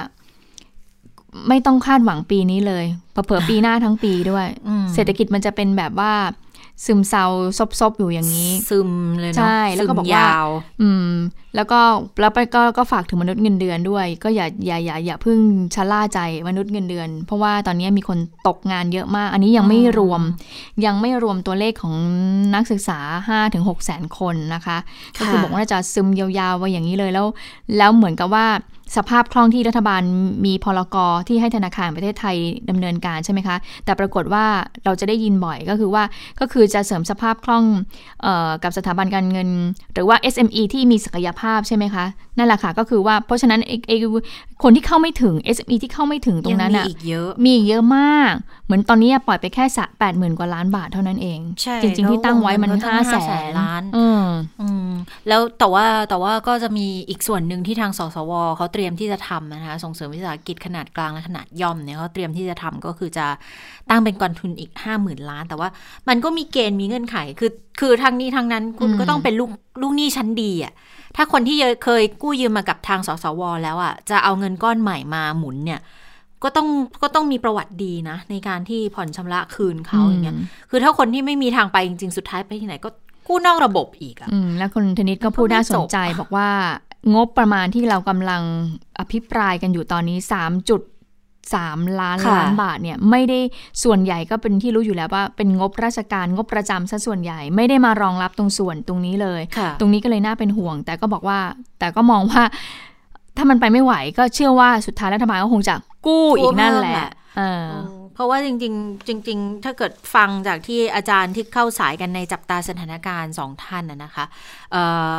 [1.49, 6.12] ไม่ต้องคาดหวังปีนี้เลยเผลอๆปีหน้าทั้งปีด้วยอืมเศรษฐกิจมันจะเป็นแบบว่า
[6.85, 7.27] ซึมเศร้า
[7.81, 10.49] ซบๆอยู่อย่างนี้ ซึมเลยเนาะใช่แล้วก็ซึมบอกว่ายาว
[10.83, 11.11] อืม
[11.57, 11.81] แล้วก็
[12.20, 15.38] แล้วไปก็ก็ฝากถึงมนุษย์เงินเดือนด้วย ก็อย่าอย่าอย่าอย่าเพิ่ง
[15.75, 18.18] ชะล่าใจมนุษย์เงินเดือน เพราะว่าตอนนี้มีคน
[18.49, 20.23] ตกงานเยอะมาก อันนี้ยังไม่อืมรวม
[20.87, 21.94] ยังไม่รวมตัวเลขของ
[22.55, 24.79] นักศึกษา5-6ถึงแสนคนนะคะ
[25.18, 27.27] ก็คือบอกว่าน่าจะซึมยาวๆไว้อย่างนี้เลยแล้ว
[27.77, 28.47] แล้วเหมือนกับว่า
[28.97, 30.03] สภาพคล่องที่รัฐบาล
[30.47, 32.37] มีพลกรที่ให้ธนาคารประเทศไทย
[32.70, 34.44] ดำเนินการใช่ไหมคะ แต่ปรากฏว่า
[34.85, 36.05] เราจะได้ยินบ่อยก็คือว่า
[36.40, 37.64] ก็คือจะเสริมสภาพคล่อง
[38.23, 39.49] เออกับสถาบันการเงิน
[39.94, 42.05] หรือว่า SME ที่มีศักยภาพใช่ไหมคะ
[42.38, 43.97] นั่นแหละค่ะก็คือว่าเพราะฉะนั้นไอ้ไอ้
[44.62, 48.33] คนที่เข้าไม่ถึง SME ที่เข้าไม่ถึงตรงนั้นยัอะมีอีกเยอะมีอีกเยอะมาก
[48.66, 54.27] เหมือนตอนนี้ปล่อยไปแค่สะแปดหมื่นกว่าล้านบาทเท่านั้นเองใช่จริง ๆ ที่ตั้งไว้มันแล้ววงเงินห้าก็แสตั้งน500,000ล้านอืม
[54.61, 54.90] อืม
[55.29, 63.27] แล้วแต่ว่าแต่ว่าก็จะมีอีกส่วนหนึ่งที่ทางสสวเขาเตรียมที่จะทำนะคะส่งเสริมวิสาหกิจขนาดกลางและขนาดย่อมเนี่ยเขาเตรียมที่จะทำก็คือจะ
[63.90, 65.68] ตั้งเป็นกองทุนอีกห้าหมื่นล้าน แต่ว่า
[66.09, 67.50] มันก็มีเกณฑ์มีเงื่อนไข คือ
[67.81, 69.50] คือทางนี้ทางนั้นคุณอืมก็ต้องเป็นลูก
[69.83, 70.72] ลูกหนี้ชั้นดีอะ
[71.16, 75.81] ถ้าคนที่เคยกู้ยืมมากับทางสสวแล้วอะจะเอาเงินก้อนใหม่มาหมุนเนี่ย
[76.45, 76.69] ก็ต้อง
[77.03, 80.37] ก็ต้องมีประวัติดีนะ ในการที่ผ่อนชำระคืนเขาอย่างเงี้ย
[80.71, 82.89] คือถ้าคนที่ไม่มีทางไปจริง ๆ สุดท้ายไปที่ไหนก็
[83.27, 86.49] กู้นอกระบบอีกอะอืมแล้วคุณธนิตก็พูดมันก็ไม่น่าสนจบใจบอกว่า
[87.15, 88.43] งบประมาณที่เรากำลัง
[88.99, 90.83] อภิปรายกันอยู่ตอนนี้3จุด
[91.55, 93.41] สามล้านล้านบาทเนี่ยไม่ได้
[93.85, 101.39] ส่วนใหญ่ก็เป็นที่รู้อยู่แล้วว่าเป็นงบราชการงบประจำซะส่วนใหญ่ไม่ได้มารองรับตรงส่วนตรงนี้เลยค่ะตรงนี้ก็เลยน่าเป็นห่วง แต่ก็บอกว่า
[101.79, 102.43] แต่ก็มองว่า
[103.37, 105.75] ถ้ามันไปไม่ไหวก็เชื่อว่าสุดท้ายรัฐบาลก็คงจะ
[106.07, 107.69] กู้อีกนั่นแหละเออ
[108.14, 114.25] เพราะว่าจริง ๆ จริง ๆ ถ้าเกิดฟังจากที่อาจารย์ที่เข้าสายกันในจับตาสถานการณ์สองท่านนะนะคะ
[114.73, 114.83] เอ่
[115.14, 115.17] อ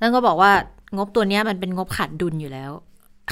[0.00, 0.52] นั่นก็บอกว่า
[0.96, 2.70] งบตัวเนี้ยมันเป็นงบขาดดุลอยู่แล้ว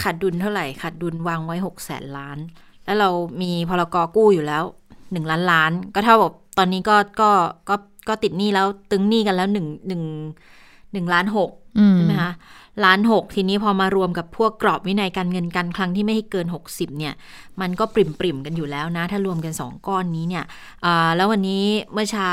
[0.03, 2.39] ขาดดุลเท่าไหร่ ขาดดุลวางไว้หกแสนล้าน
[2.85, 3.09] แล้วเรา
[3.43, 4.65] มีพลกรกู้อยู่แล้ว
[5.13, 7.31] หนึ่งล้านล้าน ก็เท่ากับตอนนี้ก็ก็
[7.69, 7.75] ก็
[8.09, 10.03] ก็ติดหนี้แล้วตึงหนี้กันแล้วหนึ่งหนึ่ง
[10.93, 12.33] หนึ่งล้านหกอืมใช่ไหมคะ
[12.85, 17.15] ล้านหกทีนี้พอมารวมกับพวกกรอบวินัยการเงินการคลังที่ไม่ให้เกิน 60เนี่ย
[17.61, 20.45] มันก็ปริมปริมกันอยู่แล้วนะ ถ้ารวมกัน 2 ก้อนนี้เนี่ย
[20.85, 22.31] อ่าแล้ววันนี้เมื่อเช้า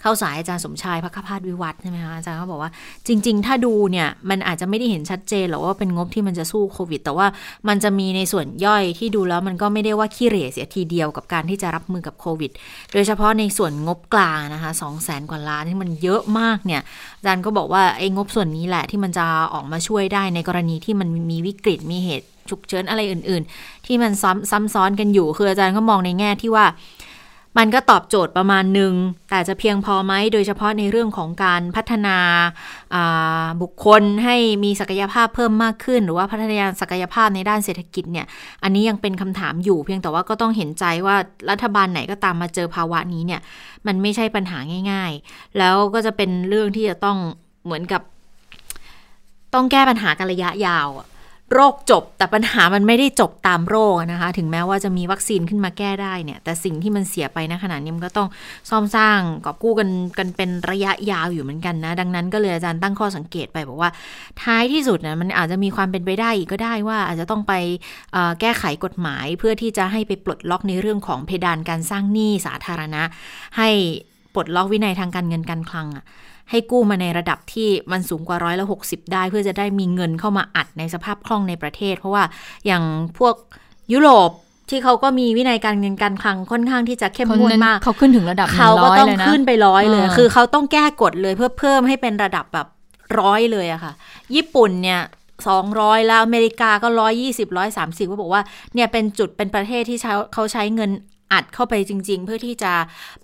[0.00, 2.70] เข้าสายอาจารย์สมชายพักพาสวิวัฒใช่ไหมคะอาจารย์ก็บอกว่า
[3.06, 7.26] จริง ๆ ถ้าดูเนี่ยมันอาจจะไม่ได้เห็นชัดเจนหรอกว่าเป็นงบที่มันจะสู้โควิด แต่ว่า
[7.68, 12.50] มันจะมีในส่วนย่อยที่ดูแล้วมันก็ไม่ได้ว่าขี้เหร่เสียทีเดียวกับการที่จะรับมือกับโควิด
[12.92, 16.82] โดยเฉพาะในส่วนงบกลางนะคะสองแสนกว่าล้านที่มันเยอะมากเนี่ย
[17.18, 26.66] อาจารย์ก็บอกว่าไอ้งบส่วนนี้แหละที่มันจะออกมาช่วยได้ในกรณีที่มันมีวิกฤตมีเหตุฉุกเฉินอะไรอื่น ๆ ที่มันซ้ำซ้ำซ้อนกันอยู่ คืออาจารย์ก็มองในแง่ที่ว่า
[27.58, 28.94] มันก็ตอบโจทย์ประมาณหนึ่ง
[29.30, 38.26] แต่จะเพียงพอไหมโดยเฉพาะในเรื่องของการพัฒนาาบุคคลให้มีศักยภาพเพิ่มมากขึ้น หรือว่าพัฒนาศักยภาพในด้านเศรษฐกิจเนี่ย
[38.62, 41.16] อันนี้ยังเป็นคำถามอยู่ เพียงแต่ว่าก็ต้องเห็นใจว่า
[41.50, 43.40] รัฐบาลไหนก็ตามมาเจอภาวะนี้เนี่ย
[43.86, 44.58] มันไม่ใช่ปัญหา
[44.90, 47.18] ง่าย ๆ แล้วก็จะเป็นเรื่องที่จะต้อง
[47.64, 48.02] เหมือนกับ
[49.54, 50.88] ต้องแก้ปัญหากันระยะยาว
[51.52, 58.28] โรคจบแต่ปัญหามันไม่ได้จบตามโรคนะคะ ถึงแม้ว่าจะมีวัคซีนขึ้นมาแก้ได้เนี่ย แต่สิ่งที่มันเสียไปณขณะนี้มันก็ต้อง
[58.70, 59.88] ซ่อมสร้างกอบกู้กัน
[60.18, 63.90] กันเป็นระยะยาวอยู่เหมือนกันนะ ดังนั้นก็เลยอาจารย์ตั้งข้อสังเกตไปบอกว่า
[64.42, 67.52] ท้ายที่สุดนะมันอาจจะมีความเป็นไปได้อีกก็ได้ว่า อาจจะต้องไป
[68.40, 73.02] แก้ไขกฎหมายเพื่อที่จะให้ไปปลดล็อกในเรื่องของเพดานการสร้างหนี้สาธารณะ
[73.58, 73.68] ให้
[74.34, 76.04] ปลดล็อกวินัยทางการเงินการคลังอะ
[76.50, 82.24] ให้กู้มาในระดับที่มันสูงกว่าร้อยละหกสิบได้เพื่อจะได้มีเงินเข้ามาอัดในสภาพคล่องในประเทศ เพราะว่า
[82.66, 82.82] อย่าง
[83.18, 83.34] พวก
[83.92, 84.30] ยุโรป
[84.70, 92.66] ที่เขาก็มีวินัยการเงินการคลังค่อนข้างที่จะเข้มคนงวดนั้นมากเขาขึ้นถึงระดับหนึ่เขางก็ร้อยต้องเลยนะขึ้นไปร้อยเลยเออคือเขาต้องแก้กฎเลยเพื่อเพิ่มให้เป็นระดับแบบ
[93.20, 93.92] ร้อยเลยอะค่ะ
[94.34, 95.00] ญี่ปุ่นเนี่ย
[95.48, 98.42] สองร้อยแล้วอเมริกาก็ร้อยยี่สิบร้อยสามสิบก็บอกว่า
[98.74, 100.90] เนี่ยเป็นจุดเป็นประเทศที่ใช้เขาใช้เงิน
[101.32, 102.72] อัดเข้าไปจริง ๆ เพื่อที่จะ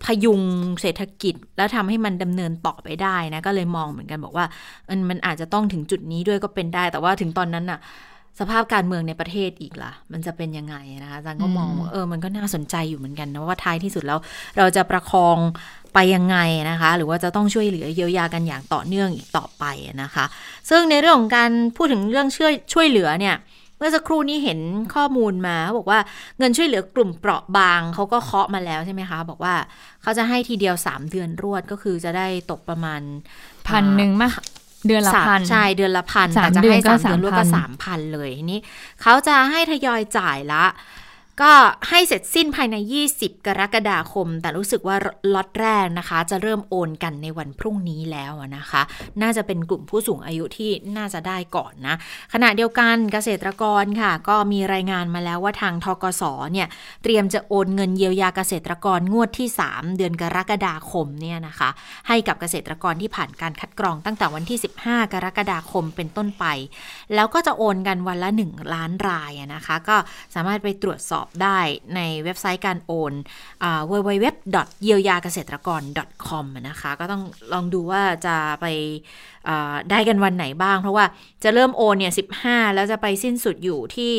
[0.05, 0.40] พยุง
[0.81, 4.47] เศรษฐกิจ แล้วทำให้มันดำเนินต่อไปได้นะก็เลยมองเหมือนกันบอกว่า
[4.88, 7.81] มันมันอาจจะต้องถึงจุดนี้ด้วยก็เป็นได้ แต่ว่าถึงตอนนั้นน่ะ
[8.38, 14.18] สภาพการเมืองในประเทศอีกล่ะ มันจะเป็นยังไงนะคะอาจารย์ก็มองว่าเออมันก็น่าสนใจอยู่เหมือนกันนะว่าท้ายที่สุดแล้ว
[14.59, 15.38] เราจะประคอง
[15.94, 16.37] ไปยังไง
[16.71, 19.64] นะคะ หรือว่าจะต้องช่วยเหลือเยียวยากันอย่างต่อเนื่องอีกต่อไป
[20.03, 20.25] นะคะ
[20.71, 23.35] ซึ่งในเรื่องของการพูดถึงเรื่องช่วยช่วยเหลือเนี่ย
[23.78, 24.60] เมื่อสักครู่นี้เห็น
[24.94, 26.00] ข้อมูลมาเขาบอกว่า
[26.38, 29.54] เงินช่วยเหลือกลุ่มเปราะบางเขาก็เคาะมาแล้วใช่ไหมคะ บอกว่า
[30.02, 33.00] เขาจะให้ทีเดียว 3 เดือนรวดก็คือจะได้ตกประมาณ
[33.68, 34.30] พันหนึ่งมะ
[34.86, 38.60] เดือนละสามพันใช่เดือนละพันสามแต่จะเดือนให้ก็สามเดือนรวมก็3,000สามพันเลยทีนี้
[39.02, 40.64] เขาจะให้ทยอยจ่ายละ
[41.42, 41.53] ก็
[41.88, 42.77] ให้เสร็จสิ้นภายใน
[43.12, 44.96] 20 กรกฎาคม แต่รู้สึกว่า
[45.35, 48.83] ล็อตแรกนะคะ จะเริ่มโอนกันในวันพรุ่งนี้แล้วนะคะ
[49.22, 51.96] น่าจะเป็นกลุ่มผู้สูงอายุที่น่าจะได้ก่อนนะ
[52.33, 56.22] ขณะเดียวกันเกษตรกรค่ะ ก็มีรายงานมาแล้วว่าทางทกส
[56.53, 56.68] เนี่ย
[57.03, 61.70] เตรียมจะโอนเงินเยียวยาเกษตรกรงวดที่ 3 เดือนกรกฎาคมเนี่ยนะคะ
[62.09, 66.44] ให้กับเกษตรกรที่ผ่านการคัดกรองตั้งแต่วันที่ 15 กรกฎาคมเป็นต้นไป
[67.14, 69.96] แล้วก็จะโอนกันวันละ 1 ล้านรายนะคะ ก็
[70.35, 71.58] สามารถไปตรวจสอบได้
[71.96, 73.12] ในเว็บไซต์การโอน
[73.62, 74.26] อ่า www
[74.82, 75.82] เยียวยาเกษตรกร
[76.26, 78.66] .com นะคะ ก็ต้องลองดูว่าจะไป
[79.90, 81.04] ได้กันวันไหนบ้าง เพราะว่า
[81.44, 82.12] จะเริ่มโอนเนี่ย
[82.42, 84.12] 15 แล้วจะไปสิ้นสุดอยู่ที่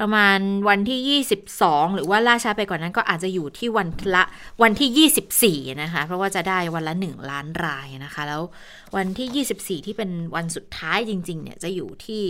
[0.00, 4.24] ประมาณวันที่ 22 หรือว่าล่าช้าไปกว่านนั้นก็อาจจะอยู่ที่วันละ
[4.62, 8.42] วันที่ 24 นะคะ เพราะว่าจะได้วันละ 1 ล้านรายนะคะ แล้ว
[8.96, 12.22] วันที่ 24 ที่เป็นวันสุดท้ายจริง ๆ เนี่ยจะอยู่ที่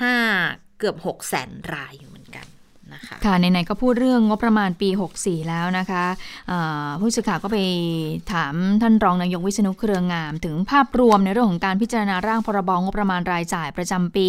[0.00, 0.16] ห้า
[0.78, 2.46] เกือบ6แสนรายอยู่เหมือนกัน
[2.92, 6.04] นะคะค่ะไหนๆก็พูดเรื่องงบประมาณปี 64 แล้วนะคะ
[7.00, 7.58] ผู้สื่อข่าวก็ไป
[8.32, 14.28] ถามท่านรองนายกวิษณุเครืองาม ถึงภาพรวมในเรื่องของการพิจารณาร่างพรบงบประมาณรายจ่ายประจำปี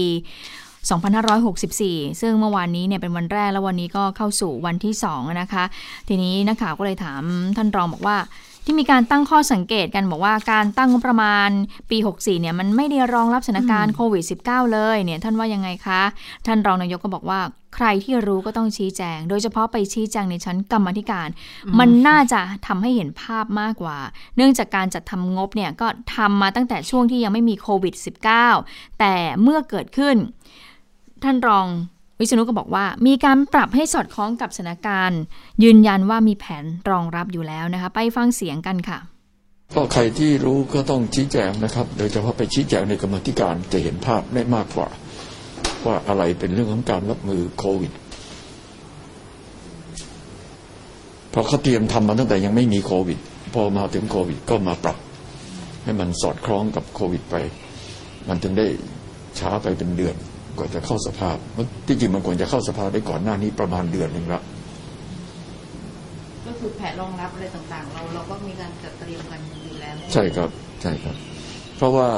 [0.86, 5.63] 2564 ซึ่งเมื่อวานนี้เนี่ยเป็นวันแรกแล้ววันนี้ก็เข้าสู่วันที่ 2 นะคะ
[6.08, 7.22] ทีนี้นักข่าวก็เลยถาม
[7.58, 8.18] ท่านรองบอกว่า
[8.65, 11.49] ที่มีการตั้งข้อสังเกตกันบอกว่าการตั้งงบประมาณ
[11.89, 16.01] ปี 64 เนี่ยมันไม่ได้รองรับสถานการณ์โควิด -19 เลยเนี่ยท่านว่ายังไงคะ
[16.45, 17.39] ท่านรองนายกก็บอกว่า
[17.75, 21.28] ใครที่รู้ก็ต้องชี้แจง โดยเฉพาะไปชี้แจงในชั้นกรรมาธิการ
[21.80, 23.97] มันน่าจะทำให้เห็นภาพมากกว่า
[24.36, 27.95] เนื่องจากการจัดทำงบเนี่ยก็ทำมาตั้งแต่ช่วงที่ยังไม่มีโควิด
[28.45, 30.15] -19 แต่เมื่อเกิดขึ้น
[31.23, 31.67] ท่านรอง
[32.19, 35.21] วิษณุก็บอกว่ามีการปรับให้สอดคล้องกับสถานการณ์
[35.63, 38.99] ยืนยันว่ามีแผนรองรับอยู่แล้วนะคะ ไปฟังเสียงกันค่ะ
[39.75, 44.88] ก็ใครที่รู้ก็ต้องชี้แจงนะครับ โดยเฉพาะไปชี้แจงในกรรมธิการจะเห็นภาพได้มากกว่า
[45.86, 47.91] ว่าอะไรเป็นเรื่องของการรับมือโควิด
[51.32, 53.19] เพราะเขาเตรียมทำมาตั้งแต่ยังไม่มีโควิด
[53.54, 54.97] พอมาถึงโควิด ก็มาปรับ
[55.84, 57.36] ให้มันสอดคล้องกับโควิดไป
[58.28, 58.67] มันถึงได้
[59.39, 60.15] ช้าไปเป็นเดือน
[60.58, 64.41] กว่าจะเข้าสภาพมันที่จริงมันควรจะเข้าสภาได้ก่อนหน้านี้ประมาณเดือนหนึ่งละ
[66.46, 70.50] ก็คือแผนรองรับอะไรต่างๆ เราเราก็มีการจัดเตรียมกันอยู่แล้ว ใช่ครับ
[70.82, 71.15] ใช่ครับ
[71.78, 72.10] เพราะว่า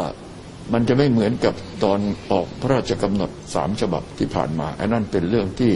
[0.73, 1.99] มันจะไม่เหมือนกับตอน
[2.31, 5.73] ออกพระราชกำหนดสามฉบับที่ผ่านมาอันนั้นเป็นเรื่องที่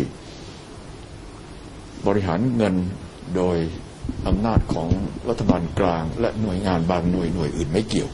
[2.08, 2.76] บริหารเงิน
[3.36, 3.58] โดย
[4.28, 4.90] อำนาจของ
[5.30, 8.10] รัฐบาลกลาง และหน่วยงานบางหน่วยหน่วยอื่นไม่เกี่ยว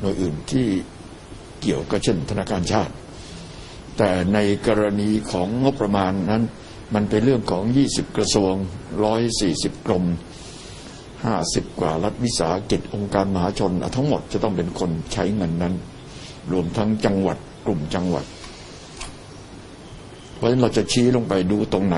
[0.00, 0.66] หน่วยอื่นที่
[1.60, 2.92] เกี่ยวก็เช่นธนาคารชาติ
[3.98, 6.42] แต่ในกรณีของงบประมาณนั้น
[6.94, 8.54] มันเป็นเรื่องของ 20 กระทรวง
[9.20, 10.04] 140 กรม
[11.24, 15.74] ห้าสิบกว่ารัฐวิสาหกิจองค์การมหาชน ทั้งหมดจะต้องเป็นคนใช้เงินนั้น
[16.52, 18.24] รวมทั้งจังหวัดกลุ่มจังหวัด
[20.36, 21.96] เพราะฉะนั้นเราจะชี้ลงไปดูตรงไหน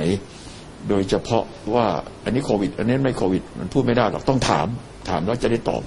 [0.88, 1.87] โดยเฉพาะว่า
[2.24, 4.66] อันนี้โควิด อันนี้ไม่โควิด มันพูดไม่ได้หรอกต้องถาม
[5.08, 5.82] ถามแล้วจะได้ตอบ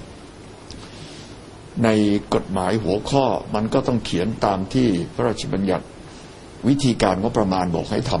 [1.84, 1.88] ใน
[2.34, 5.86] กฎหมายหัวข้อมันก็ต้องเขียนตามที่พระราชบัญญัติ
[6.68, 8.12] วิธีการงบประมาณบอกให้ท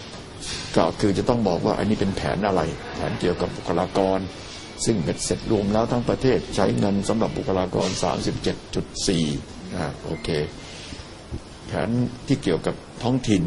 [0.00, 2.60] ำก็คือจะต้องบอกว่าอันนี้เป็นแผนอะไร
[2.94, 4.18] แผนเกี่ยวกับบุคลากร
[4.84, 7.88] ซึ่งเเสร็จรวมแล้วทั้งประเทศใช้เงินสำหรับบุคลากร
[8.82, 10.28] 37.4นะโอเค
[11.66, 11.88] แผน
[12.26, 13.42] ที่เกี่ยวกับท้องถิ่น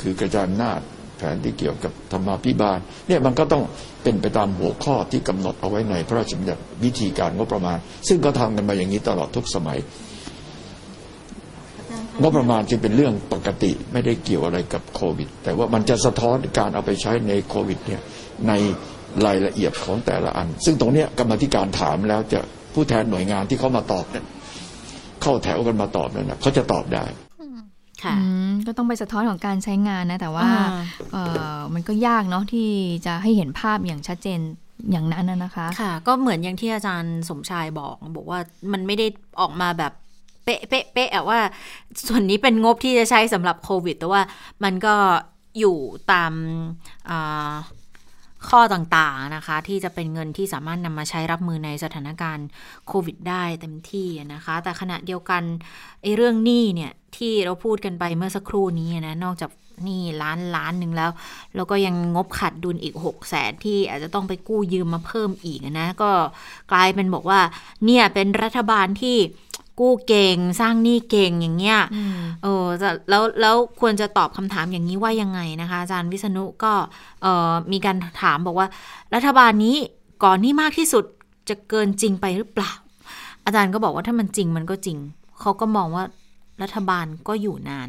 [0.00, 0.80] คือกระจายอำนาจ
[1.18, 3.62] แผนที่เกี่ยวกับธรรมาภิบาลเนี่ยมันก็ต้อง
[4.02, 9.78] เป็นไปตามหัวข้อที่กำหนดเอาไว้ในพระราชบัญญัติวิธีการงบประมาณ ซึ่งก็ทำกันมาอย่างนี้ตลอดทุกสมัย
[12.20, 18.00] งบประมาณจึงเป็นเรื่องปกติไม่ได้เกี่ยวอะไรกับโควิด แต่ว่ามันจะสะท้อนการเอาไปใช้ในโควิดเนี่ย
[18.48, 18.52] ใน
[19.26, 22.40] รายละเอียดของแต่ละอัน ซึ่งตรงเนี้ยกรรมาธิการถามแล้วจะ
[22.74, 24.24] ผู้แทนหน่วยงานที่เขามาตอบเนี่ย
[25.22, 27.04] เข้าแถวกันมาตอบเนี่ยนะเขาจะตอบได้
[28.04, 30.66] ค่ะอืมก็ต้องไปสะท้อนของการใช้งานนะ แต่ว่าอ่า
[31.12, 31.22] เอ่
[31.56, 32.68] อมันก็ยากเนาะที่
[33.06, 34.40] จะให้เห็นภาพอย่างชัดเจน
[34.90, 38.38] อย่างนั้นนะนะคะ ค่ะ ก็เหมือนอย่างที่อาจารย์สมชายบอก บอกว่า
[38.72, 39.06] มันไม่ได้
[39.40, 39.92] ออกมาแบบ
[40.48, 41.40] เป๊ะเป๊ะเป๊ะอะว่า
[42.06, 44.22] ส่วนนี้เป็นงบที่จะใช้สำหรับโควิด แต่ว่า
[44.64, 44.94] มันก็
[45.58, 45.76] อยู่
[46.12, 46.32] ตาม
[48.48, 52.46] ข้อต่างๆนะคะ ที่จะเป็นเงินที่สามารถนำมาใช้รับมือในสถานการณ์
[52.88, 55.42] โควิดได้เต็มที่นะคะ แต่ขณะเดียวกัน
[56.02, 59.50] ไอ้เรื่องหนี้เนี่ยที่เราพูดกันไปเมื่อสักครู่นี้นะนอกจาก
[59.84, 61.10] หนี้ล้านล้านหนึ่งแล้ว
[61.54, 66.10] แล้วก็ยังงบขาดดุลอีก6กแสนที่อาจจะต้องไปกู้ยืมมาเพิ่มอีกนะ ก็
[66.72, 67.40] กลายเป็นบอกว่า
[67.84, 69.16] เนี่ยเป็นรัฐบาลที่
[69.78, 71.78] กู้เก่ง สร้างหนี้เก่งอย่างเงี้ย
[72.42, 76.72] เออจะแล้วแล้วควรจะตอบคำถามอย่างนี้ว่ายังไงนะคะ อาจารย์วิษณุก็
[77.22, 78.68] เอ่อมีการถามบอกว่า
[79.14, 79.76] รัฐบาลนี้
[80.24, 81.04] ก่อนหนี้มากที่สุด
[81.48, 82.72] จะเกินจริงไปหรือเปล่า
[83.44, 84.98] อาจารย์ก็บอกว่าถ้ามันจริงมันก็จริง
[85.40, 86.04] เขาก็มองว่า
[86.62, 87.88] รัฐบาลก็อยู่นาน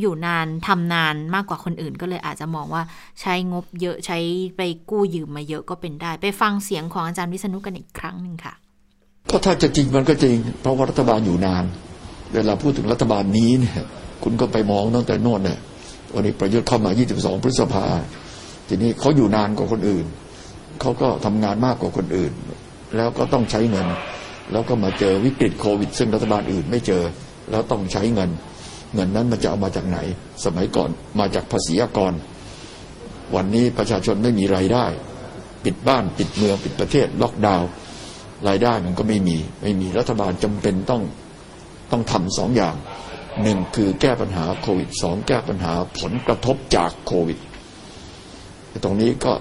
[0.00, 2.82] อยู่นานทำนานมากกว่าคนอื่นก็เลยอาจจะมองว่า
[3.20, 4.18] ใช้งบเยอะใช้
[4.56, 8.54] ไปกู้ยืมมาเยอะก็เป็นได้ ไปฟังเสียงของอาจารย์วิษณุกันอีกครั้งหนึ่งค่ะ
[9.30, 11.64] ก็ถ้าจะจริงมันก็จริง เพราะว่ารัฐบาลอยู่นาน
[12.34, 13.80] เวลาพูดถึงรัฐบาลนี้เนี่ย
[14.22, 15.58] คุณก็ไปมองตั้งแต่โน่นเนี่ย
[16.14, 17.84] วันนี้ประยุทธ์เข้ามา 22 พฤษภา
[18.68, 20.06] ทีนี้เขาอยู่นานกว่าคนอื่น
[20.80, 22.32] เขาก็ทำงานมากกว่าคนอื่น
[22.96, 23.86] แล้วก็ต้องใช้เงิน
[24.52, 27.02] แล้วก็มาเจอวิกฤตโควิด ซึ่งรัฐบาลอื่นไม่เจอ
[27.50, 28.30] แล้วต้องใช้เงิน
[28.94, 29.98] เงินนั้นมันจะเอามาจากไหน
[30.44, 32.12] สมัยก่อนมาจากภาษีอกร
[33.34, 34.86] วันนี้ประชาชนไม่มีรายได้
[35.64, 37.68] ปิดบ้านปิดเมืองปิดประเทศล็อกดาวน์
[38.48, 41.02] รายได้มันก็ไม่มีไม่มีรัฐบาลจำเป็นต้อง
[41.90, 42.74] ต้องทำสองอย่าง
[43.42, 47.38] หนึ่งคือแก้ปัญหาโควิดสองแก้ปัญหาผลกระทบจากโควิด
[48.84, 49.32] ตรงนี้ก็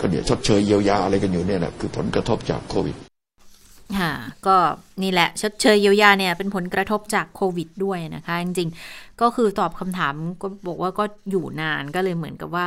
[0.00, 2.96] ก็เดี๋ยวชดเชยเยียวยาอะไรกันอยู่เนี่ยแหละคือผลกระทบจากโควิด
[3.98, 4.12] ค่ะ
[4.46, 4.56] ก็
[5.02, 12.66] นี่แหละชดเชยเยียวยาเนี่ยเป็นผลกระทบจากโควิดด้วยนะคะ จริงๆ ก็คือตอบคำถามก็บอกว่าก็อยู่นานก็เลยเหมือนกับว่า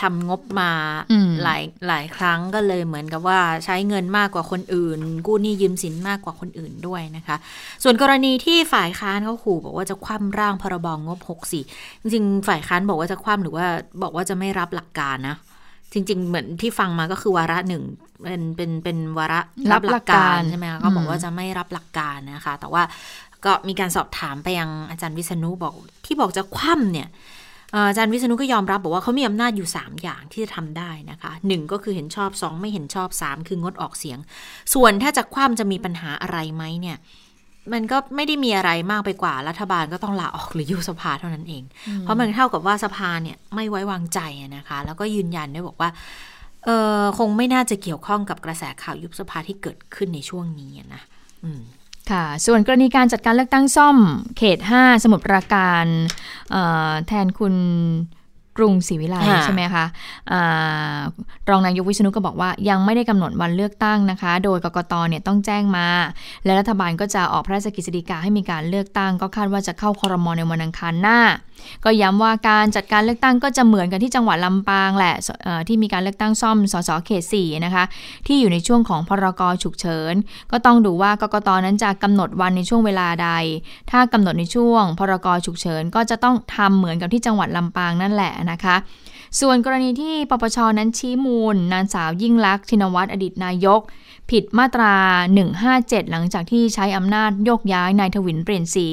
[0.00, 0.70] ทำงบมา
[1.12, 7.36] อืมหลายหลายครั้งก็เลยเหมือนกับว่าใช้เงินมากกว่าคนอื่น กู้หนี้ยืมสินมากกว่าคนอื่นด้วยนะคะ
[7.82, 11.18] ส่วนกรณีที่ฝ่ายค้านเขาขู่บอกว่าจะคว่ำร่างพรบงบ
[11.62, 13.66] 64 จริงๆ ฝ่ายค้านบอกว่าจะคว่ำหรือว่า
[14.02, 15.36] บอกว่าจะไม่รับหลักการนะ
[15.92, 17.82] จริง ๆ เหมือนที่ฟังมาก็คือวาระหนึ่ง
[18.22, 19.40] เป็นเป็นเป็นวาระ
[19.72, 22.82] รับหลักการใช่ไหมคะก็บอกอืมว่าจะไม่รับหลักการนะคะ แต่ว่า
[23.44, 25.74] ก็มีการสอบถามไปยังอาจารย์วิษณุบอก
[26.06, 34.18] ที่บอกจะคว่ำเนี่ยเอ่ออาจารย์วิษณุก็ยอมรับบอกว่าเขามีอำนาจอยู่ 3 อย่างที่จะทำได้นะคะหนึ่งก็คือเห็นชอบสองไม่เห็นชอบสามคืองดออกเสียง
[34.74, 36.96] ส่วนถ้าจะคว่ำจะมีปัญหาอะไรไหมเนี่ย
[37.72, 41.62] มันก็ไม่ได้มีอะไรมากไปกว่ารัฐบาลก็ต้องลาออกหรือยุบสภาเท่านั้นเอง
[42.00, 45.90] เพราะมันเท่ากับว่าสภาเนี่ยไม่ไว้วางใจอะนะคะ แล้วก็ยืนยันด้วยบอกว่า
[46.64, 51.02] เออคงไม่น่าจะเกี่ยวข้องกับกระแสข่าวยุบสภาที่เกิดขึ้นในช่วงนี้อะนะ
[51.44, 51.60] อืม
[52.10, 53.96] ค่ะ ส่วนกรณีการจัดการเลือกตั้งซ่อม
[54.36, 55.84] เขต 5 สมุทรปราการ
[56.50, 57.54] เอ่อแทนคุณ
[58.58, 59.84] กรุงศรีวิไลค่ะใช่ไหมคะ
[60.32, 60.98] อา
[61.48, 65.86] รองนายกวิษณุก็บอกว่ายังไม่ได้กำหนดวันเลือกตั้งนะคะ โดยกกตเนี่ยต้องแจ้งมา
[66.44, 71.18] และรัฐบาลก็จะออกพระราชกฤษฎีกาให้มีการเลือกตั้ง ก็คาดว่าจะเข้าคอรมอในวันอังคารหน้า
[71.84, 75.14] ก็ย้ำว่าการจัดการเลือกตั้งก็จะเหมือนกันที่จังหวัดลำปางแหละ
[75.68, 77.84] ที่มีการเลือกตั้งซ่อมสสเขต4นะคะ
[78.26, 80.14] ที่อยู่ในช่วงของพรกฉุกเฉิน
[80.52, 83.30] ก็ต้องดูว่ากกตนั้นจะกำหนดวันในช่วงเวลาใด
[83.90, 88.76] ถ้ากำหนดในช่วงพรกฉุกเฉินก็จะต้องทำเหมือนกับที่จังหวัดลำปางนั่นแหละนะคะ
[89.40, 93.80] ส่วนกรณีที่ปปชนั้นชี้มูล นางสาวยิ่งลักษณ์ชินวัตรอดีตนายก
[94.30, 94.94] ผิดมาตรา
[95.52, 98.88] 157 หลังจากที่ใช้อำนาจโยกย้ายนายทวินเปลี่ยนสี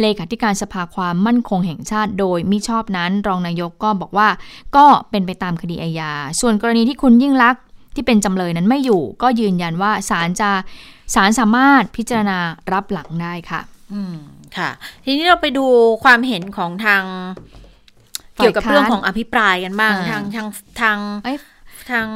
[0.00, 4.28] เลขาธิการสภาความมั่นคงแห่งชาติโดยมิชอบนั้น รองนายกก็บอกว่า
[4.76, 7.62] ก็เป็นไปตามคดีอาญา ส่วนกรณีที่คุณยิ่งลักษณ์
[7.94, 10.50] ที่เป็นจำเลยนั้นไม่อยู่ ก็ยืนยันว่าศาลจะ
[11.14, 12.38] ศาลสามารถพิจารณา
[12.72, 13.60] รับหลังได้ค่ะ
[13.92, 14.16] อืม
[14.56, 14.70] ค่ะ
[15.04, 15.66] ทีนี้เราไปดู
[16.04, 17.02] ความเห็นของทาง
[18.40, 20.46] เกี่ยวกับเรื่องของอภิปรายกันบ้างอ่าทางทาง
[20.80, 21.38] ทางเอ้ย
[21.90, 22.06] ทาง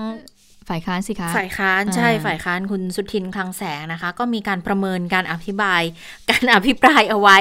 [0.68, 5.82] ฝ่ายค้านสิคะฝ่ายค้านอ่าใช่ฝ่ายค้านคุณสุทินคลังแสงนะคะ ก็มีการประเมินการอภิบาย
[6.30, 7.38] การอภิปรายเอาไว้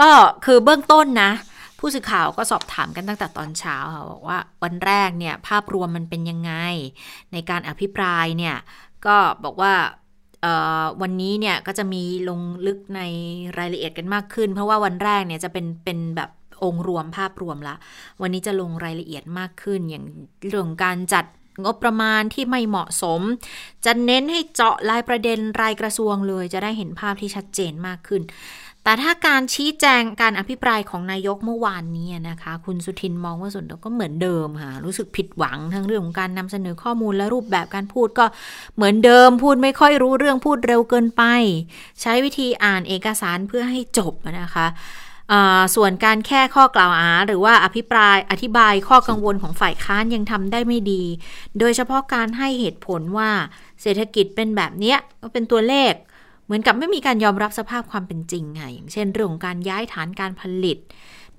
[0.00, 0.10] ก็
[0.44, 1.30] คือเบื้องต้นนะ
[1.78, 6.52] ผู้สื่อข่าวก็สอบถามกันตั้งแต่ตอนเช้าค่ะบอกว่าวันแรกเนี่ยภาพรวมมันเป็นยังไง
[7.32, 8.56] ในการอภิปรายเนี่ย
[9.06, 9.74] ก็บอกว่า
[10.42, 13.00] เอ่อวันนี้เนี่ยก็จะมีลงลึกใน
[13.58, 16.30] รายละเอียดกันมากขึ้น เพราะว่าวันแรกเนี่ยจะเป็นเป็นแบบ
[16.62, 17.74] องค์รวมภาพรวมละ
[18.20, 20.04] วันนี้จะลงรายละเอียดมากขึ้นอย่าง
[20.48, 21.24] เรื่องการจัด
[21.64, 23.20] งบประมาณที่ไม่เหมาะสม
[23.84, 28.22] จะเน้นให้เจาะรายประเด็นรายกระทรวงเลย จะได้เห็นภาพที่ชัดเจนมากขึ้น
[28.84, 38.26] แต่ถ้าการชี้แจงการอภิปรายของนายกเมื่อวานนี้นะคะ คุณสุทินมองว่าส่วนตัวก็เหมือนเดิมค่ะ รู้สึกผิดหวังทั้งเรื่องของการนำเสนอข้อมูลและรูปแบบการพูดก็
[38.76, 41.22] เหมือนเดิม พูดไม่ค่อยรู้เรื่องพูดเร็วเกินไป
[42.00, 44.66] ใช้วิธีอ่านเอกสารเพื่อให้จบนะคะ
[45.74, 51.02] ส่วนการแค่ข้อกล่าวหาหรือว่าอภิปรายอธิบายข้อกังวลของฝ่ายค้านยังทำได้ไม่ดี
[51.58, 53.30] โดยเฉพาะการให้เหตุผลว่า
[53.82, 55.92] เศรษฐกิจเป็นแบบเนี้ยก็เป็นตัวเลข
[56.44, 60.78] เหมือนกับไม่มีการยอมรับสภาพความเป็นจริงไงอย่างเช่นเรื่องของการย้ายฐานการผลิต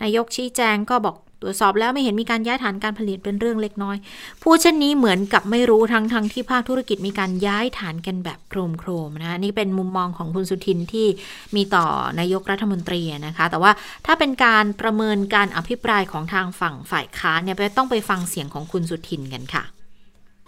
[0.02, 3.98] นายกชี้แจงก็บอก ตรวจสอบแล้วไม่เห็นมีการย้ายฐานการผลิตเป็นเรื่องเล็กน้อย
[4.44, 11.08] พูดเช่นนี้เหมือนกับไม่รู้ทั้งทั้งที่ภาคธุรกิจมีการย้ายฐานกันแบบโครมโครมนะนี่เป็นมุมมองของคุณสุทินที่
[11.56, 11.86] มีต่อ
[12.20, 13.72] นายกรัฐมนตรีนะคะ แต่ว่า
[14.06, 19.64] ถ้าเป็นการประเมินการอภิปรายของทางฝั่งฝ่ายค้านเนี่ยไปต้องไปฟังเสียงของคุณสุทินกันค่ะ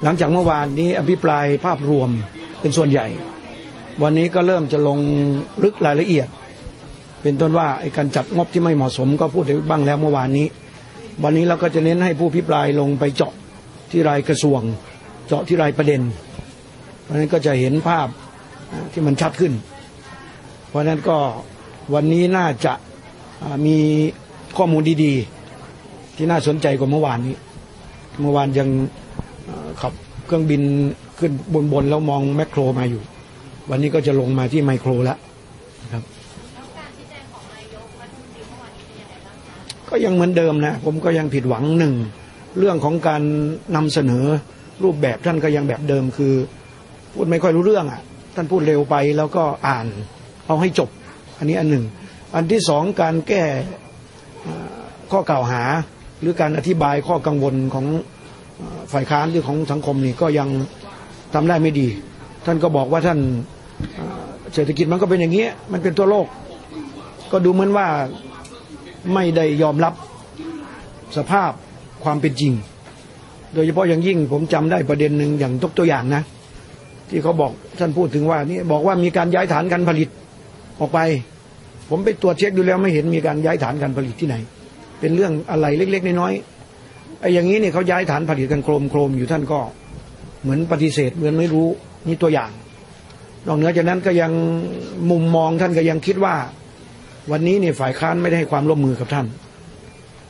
[0.04, 2.10] หลังจากเมื่อวานนี้อภิปรายภาพรวม
[2.62, 3.08] เป็นส่วนใหญ่
[4.04, 5.00] วันนี้ก็เริ่มจะลง
[5.64, 6.28] ลึกรายละเอียด
[7.22, 10.48] เป็นต้นว่าการจัดงบที่ไม่เหมาะสมก็พูดไปบ้างแล้วเมื่อวานนี้
[11.24, 13.34] วันนี้เราก็จะเน้นให้ผู้พิปรายลงไปเจาะ
[13.92, 14.62] ที่รายกระทรวง
[15.28, 16.02] เจาะที่รายประเด็น
[17.02, 18.08] เพราะนั้นก็จะเห็นภาพ
[18.92, 19.54] ที่มันชัดขึ้น
[20.68, 21.18] เพราะนั้นก็
[21.94, 22.74] วันนี้น่าจะ
[23.66, 23.78] มี
[24.58, 27.36] ข้อมูลดีๆ ที่น่าสนใจกว่าเมื่อวานนี้
[28.22, 28.70] เมื่อวานยัง
[29.82, 29.94] ขับ
[30.26, 30.62] เครื่องบิน
[31.20, 31.32] ขึ้น
[31.74, 33.02] บนๆแล้วมองแมคโครมาอยู่
[33.70, 35.18] วันนี้ก็จะลงมาที่ไมโครแล้ว
[35.84, 36.04] นะครับ
[39.90, 41.96] ก็ยังเหมือนเดิมนะผมก็ยังผิดหวังหนึ่ง
[42.60, 43.22] เรื่องของการ
[43.76, 44.26] นำเสนอ
[44.84, 46.34] รูปแบบท่านก็ยังแบบเดิมคือ
[47.14, 48.02] พูดไม่ค่อยรู้เรื่องอะ
[48.36, 49.88] ท่านพูดเร็วไปแล้วก็อ่าน
[50.48, 50.90] เอาให้จบ
[51.38, 51.86] อันนี้อันหนึ่ง
[52.36, 53.44] อันที่สองการแก้
[55.12, 55.64] ข้อกล่าวหา
[56.22, 57.86] หรือการอธิบายข้อกังวลของ
[58.92, 60.50] ฝ่ายค้านหรือของสังคมนี่ก็ยัง
[61.34, 61.88] ทำได้ไม่ดี
[62.46, 63.20] ท่านก็บอกว่าท่าน
[63.96, 64.22] เอ่อ
[64.54, 66.28] เศรษฐกิจมันก็เป็นอย่างนี้มันเป็นตัวโลก
[67.32, 67.88] ก็ดูเหมือนว่า
[69.14, 69.94] ไม่ได้ยอมรับ
[71.18, 71.52] สภาพ
[72.04, 72.54] ความเป็นจริง
[73.54, 76.24] โดยเฉพาะอย่างยิ่งผมจำได้ประเด็นหนึ่งอย่างตกตัวอย่างนะ
[77.10, 80.10] ที่เขาบอกท่านพูดถึงว่านี่บอกว่ามีการย้ายฐานการผลิต
[80.80, 81.00] ออกไป
[81.90, 84.36] ผมไปตรวจเช็คดูแล้วไม่เห็นมีการย้ายฐานการผลิตที่ไหน
[85.00, 89.60] เป็นเรื่องอะไรเล็ก ๆ น้อยๆไอ้อย่างนี้เนี่ยเขาย้ายฐานผลิตกันโครมโครมๆอยู่ท่านก็
[90.42, 91.68] เหมือนปฏิเสธเหมือนไม่รู้
[92.08, 92.52] นี่ตัวอย่าง
[93.48, 94.32] นอกเหนือจากนั้นก็ยัง
[95.10, 96.36] มุมมองท่านก็ยังคิดว่า
[97.32, 99.26] วันนี้เนี่ยฝ่ายค้านไม่ได้ให้ความร่วมมือกับท่าน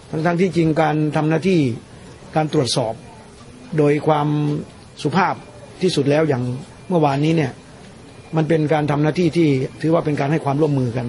[0.09, 1.59] ทั้งๆที่จริงการทำหน้าที่
[2.35, 2.93] การตรวจสอบ
[3.77, 4.27] โดยความ
[5.01, 5.33] สุภาพ
[5.81, 6.43] ที่สุดแล้วอย่าง
[6.89, 7.51] เมื่อวานนี้เนี่ย
[8.35, 9.47] มันเป็นการทำหน้าที่ที่
[9.81, 11.05] ถือว่าเป็นการให้ความร่วมมือกัน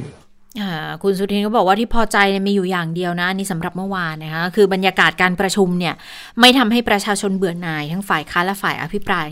[1.03, 5.95] คุณสุทินก็บอกว่าที่พอใจเนี่ยมีอยู่อย่างเดียวนะนี่สำหรับเมื่อวานนะคะคือบรรยากาศการประชุมเนี่ย
[6.41, 9.27] ไม่ทำให้ประชาชนเบื่อหน่าย ทั้งฝ่ายค้านและฝ่ายอภิปราย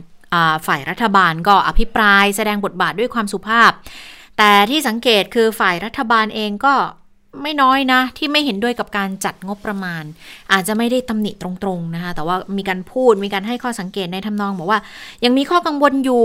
[0.67, 3.71] ฝ่ายรัฐบาลก็อภิปราย แสดงบทบาทด้วยความสุภาพ
[4.39, 6.75] แต่ที่สังเกตคือฝ่ายรัฐบาลเองก็
[7.43, 10.05] ไม่น้อยนะ ที่ไม่เห็นด้วยกับการจัดงบประมาณ
[10.53, 14.81] อาจจะไม่ได้ตำหนิตรงๆนะคะแต่ว่ามีการพูดมีการให้ข้อสังเกตในทำนองบอกว่า
[15.25, 16.23] ยังมีข้อกังวลอยู่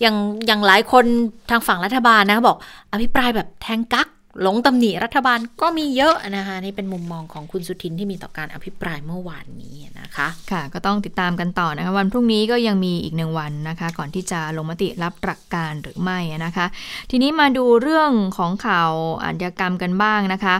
[0.00, 1.04] อย่างอย่างหลายคน
[1.50, 2.58] ทางฝั่งรัฐบาลนะบอก
[2.92, 4.08] อภิปรายแบบแทงกัก
[4.42, 16.66] หลงตำหนิรัฐบาลก็มีเยอะนะคะนี่เป็นมุมมองของคุณสุทินที่มีต่อการอภิปรายเมื่อวานนี้นะคะ ค่ะ ก็ต้องติดตามกันต่อนะคะวันพรุ่งนี้ก็ยังมีอีกหนึ่งวันนะคะ ก่อนที่จะลงมติรับหลักการหรือไม่นะคะ
[17.10, 18.90] ทีนี้มาดูเรื่องของข่าว
[19.24, 20.54] อาชญากรรมกันบ้างนะคะ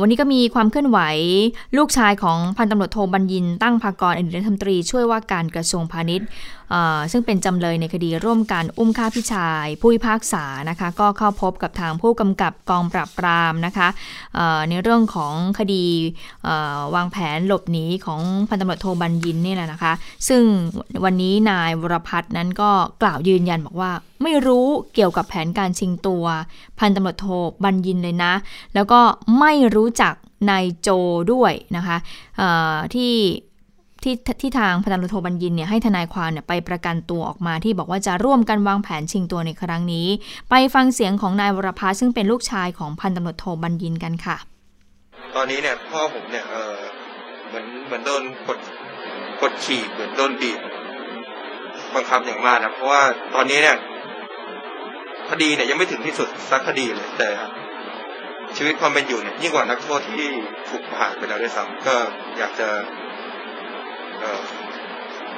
[0.00, 0.98] วันนี้ก็มีความเคลื่อนไหว
[1.76, 6.28] ลูกชายของพันตำรวจโทบัญญินตั้งภากรอดีตรัฐมนตรีช่วยว่าการกระทรวงพาณิชย์
[7.12, 13.88] ซึ่งเป็นจำเลยในคดีร่วมกันอุ้มฆ่าพี่ชาย ผู้พิพากษานะคะก็เข้าพบกับทางผู้กำกับกองปราบปรามนะคะ
[14.68, 15.84] ในเรื่องของคดี
[16.94, 19.92] วางแผนหลบหนีของพันตำรวจโทบัญญินนี่แหละนะคะ
[20.28, 20.42] ซึ่ง
[21.04, 22.70] วันนี้นายวรพัฒน์นั้นก็
[23.02, 23.90] กล่าวยืนยันบอกว่า
[24.22, 26.24] ไม่รู้เกี่ยวกับแผนการชิงตัว
[26.78, 27.26] พันตำรวจโท
[27.64, 28.32] บัญญินเลยนะ
[28.74, 29.00] แล้วก็
[29.38, 30.14] ไม่รู้จัก
[30.50, 30.88] นายโจ
[31.32, 31.96] ด้วยนะคะ
[32.94, 33.14] ที่
[34.02, 40.06] ที่ที่ทางพันตำรวจโทบัญญินเนี่ยให้ทนายความเนี่ยไปประกันตัวออกมาที่บอกว่าจะร่วมกันวางแผนชิงตัวในครั้งนี้
[40.50, 44.36] ไปฟังเสียงของนายวรพัฒซึ่งเป็นลูกชายของพันตำรวจโทบัญญินกันค่ะ
[45.34, 46.74] ตอนนี้เนี่ยพ่อผมเนี่ยเออ
[47.48, 48.58] เหมือนเหมือนโดนกด
[49.42, 50.58] กดขี่เหมือนโดนบีบ
[51.94, 53.02] บังคับอย่างมากนะเพราะว่า
[53.34, 53.76] ตอนนี้เนี่ย
[55.30, 57.28] คดีเนี่ยยังไม่ถึงที่สุดสักคดีเลยแต่
[58.56, 60.22] ชีวิตความเป็นอยู่เนี่ยยิ่งกว่านักโทษที่
[60.68, 61.96] ถูกประหารไปแล้วด้วยซ้ำก็
[62.38, 62.68] อยากจะ
[64.20, 64.40] เออ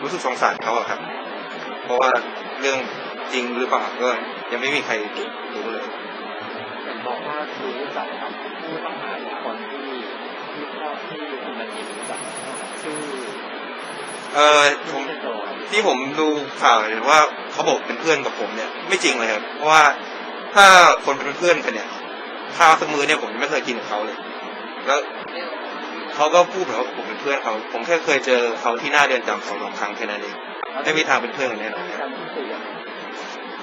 [0.02, 1.00] รู้สึกสงสารเขาอะครับ
[1.84, 2.10] เพราะว่า
[2.60, 2.78] เรื่อง
[3.32, 4.08] จริงหรือเปล่าก็
[4.52, 4.92] ยังไม่มีใคร
[5.54, 5.86] รู้เลย
[7.06, 9.88] บอกว่ารู้จักกับผู้ต้องหาทุกคนที่
[10.52, 12.20] ที่พ่อที่คุณบัญญินรู้จัก
[12.82, 12.98] ชื่อ
[14.34, 14.62] เออ
[14.92, 16.28] ผมชื่อโจครับที่ผมดู
[16.62, 17.18] ข่าวเห็นว่า
[17.52, 19.84] เขาบอกเป็นเพื่อนกับผมเนี่ย ไม่จริงเลยครับเพราะว่า
[20.54, 20.66] ถ้า
[21.04, 21.88] คนเป็นเพื่อนกันเนี่ย
[22.56, 24.16] ข้าวสักมื้อเนี่ยผมยังไม่เคยกินกับเขาเลย
[24.86, 24.98] แล้ว
[26.18, 30.36] เขาก็พูดเหมือนว่าผมเป็นเพื่อนเขา ผมแค่เคยเจอเขาที่หน้าเดือนจำสองสามครั้งแค่นั้นเอง
[30.82, 32.60] ไม่มีทางเป็นเพื่อนกันแน่นอนครับการพูดคุยกัน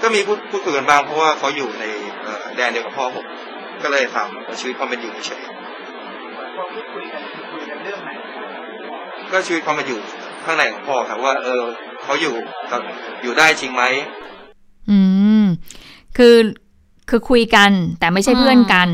[0.02, 1.86] ก็มีพูดพูดคุยกันบ้างเพราะว่าเขาอยู่ใน
[2.56, 3.26] แดนเดียวกับพ่อผม
[3.84, 4.28] ก็เลยถาม
[4.60, 5.42] ชีวิตความเป็นอยู่เฉย
[6.56, 7.04] พอพูดคุย
[9.32, 10.00] ก็ชีวิตความเป็นอยู่
[10.46, 11.64] ข้างในของพ่อครับว่า เออ
[12.04, 12.36] เขาอยู่
[13.24, 13.84] อยู่ได้จริงไหม
[14.90, 14.98] อื
[15.44, 15.46] ม
[16.18, 16.36] คือ
[17.10, 18.90] คือคุยกัน แต่ไม่ใช่เพื่อนกัน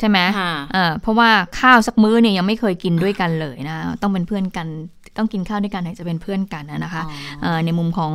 [0.00, 1.30] ใช่ไหมค่ะเออเพราะว่า
[1.60, 4.66] ข้าวสักมื้อเนี่ยยังไม่เคยกินด้วยกันเลยนะ ต้องเป็นเพื่อนกัน
[5.16, 7.02] ต้องกินข้าวด้วยกันถึงจะเป็นเพื่อนกันนะคะ
[7.42, 8.12] เอ่อในมุมของ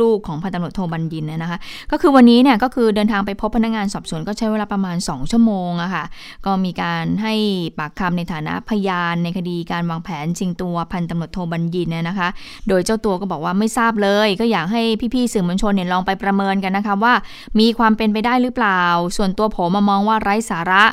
[0.00, 1.58] ลูกของพันตำรวจโทบัญญินเนี่ยนะคะ
[1.90, 6.04] ก็คือวันนี้เนี่ยก็คือเดินทางไปพบพนักงานสอบสวนก็ใช้เวลาประมาณ 2 ชั่วโมงอะค่ะ
[6.46, 7.34] ก็มีการให้
[7.78, 12.28] ปากคำในฐานะพยานในคดีการวางแผนชิงตัวพันตำรวจโทบัญญินเนี่ยนะคะ
[12.68, 14.82] โดยเจ้าตัวก็บอกว่าไม่ทราบเลย ก็อยากให้
[15.14, 17.14] พี่ๆสื่อมวลชนเนี่ยลองไปประเมินกันนะคะว่า
[17.60, 18.82] มีความเป็นไปได้หรือเปล่า
[19.16, 20.84] ส่วนตัวผมมามองว่าไร้สาระ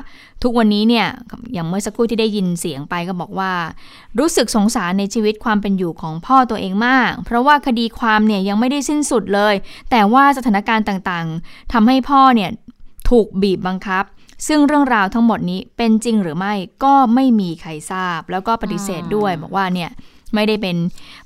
[0.44, 1.08] ทุกวันนี้เนี่ย
[1.54, 3.52] อย่างเมื่อสักครู่ที่ได้ยินเสียงไปก็บอกว่า
[4.20, 9.56] รู้สึกสงสารในชีวิตความเป็นอยู่ของพ่อตัวเองมาก เพราะว่าคดีความเนี่ยยังไม่ได้สิ้นสุดเลย
[9.91, 12.50] แต่ว่าสถานการณ์ต่างๆทำให้พ่อเนี่ย
[13.10, 14.04] ถูกบีบบังคับ
[14.48, 19.89] ซึ่งเรื่องราวทั้งหมดนี้เป็นจริงหรือไม่ก็ไม่มีใครทราบ แล้วก็ปฏิเสธด้วยบอกว่าเนี่ย
[20.34, 20.76] ไม่ได้เป็น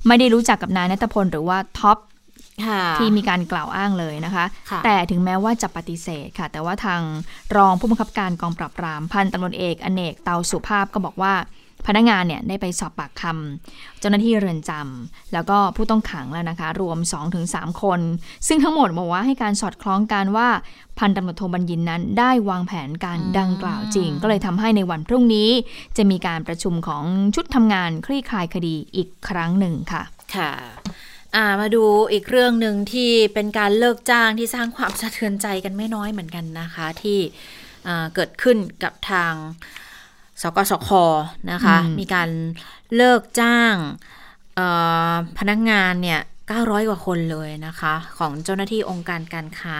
[0.07, 2.16] ไม่ได้รู้จักกับนายนัทพลหรือว่าท็อปค่ะ
[2.99, 7.01] ที่มีการกล่าวอ้างเลยนะคะค่ะแต่ถึงแม้ว่าจะปฏิเสธค่ะ แต่ว่าทาง
[7.57, 11.33] รองผู้บังคับการกองปราบปรามพันตำรวจเอกอเนกเตาสุภาพก็บอกว่า
[11.87, 16.97] พนักงานเนี่ยได้ไปสอบปากคำเจ้าหน้าที่เรือนจำแล้วก็ผู้ต้องขังแล้วนะคะ รวม
[17.39, 17.99] 2-3 คน
[18.47, 20.47] ซึ่งทั้งหมดบอกว่าให้การสอดคล้องกันว่า
[20.99, 25.49] พันตำรวจโทบัญญินนั้นได้วางแผนการดังกล่าวจริง ก็เลยทำให้ในวันพรุ่งนี้
[25.97, 27.03] จะมีการประชุมของ
[27.35, 30.03] ชุดทำงานคลี่คลายคดีอีกครั้งหนึ่งค่ะ
[30.35, 30.51] ค่ะ
[31.37, 37.19] อ่ามาดูอีกเรื่องหนึ่งที่เป็นการเลิกจ้างที่สร้างความสะเทือนใจกันไม่น้อยเหมือนกันนะคะ ที่
[37.87, 39.33] อ่าเกิดขึ้นกับทาง
[40.41, 40.89] สกสค
[41.51, 42.29] นะคะอืมมีการ
[42.95, 43.75] เลิกจ้าง
[44.55, 44.67] เอ่
[45.11, 46.21] อพนักงานเนี่ย
[46.55, 49.79] 900 กว่าคนเลยนะคะ ของเจ้าหน้าที่องค์การการค้า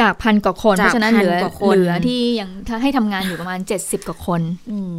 [0.00, 4.98] จากพันกว่าคนจากเพราะฉะนั้นเหลือพันกว่าคนเหลือที่ยังถ้าให้ทำงานอยู่ประมาณ 70 กว่าคน อืม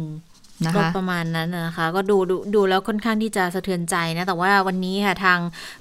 [0.64, 5.38] นะก็ประมาณนั้นนะคะ ก็ดูดูดูแล้วค่อนข้างที่จะสะเทือนใจนะ แต่ว่าวันนี้ค่ะทาง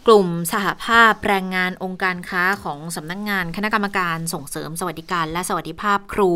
[0.08, 6.32] กลุ่มสหภาพแรงงานองค์การค้าของสำนักงงาน คณะกรรมการส่งเสริมสวัสดิการ และสวัสดิภาพครู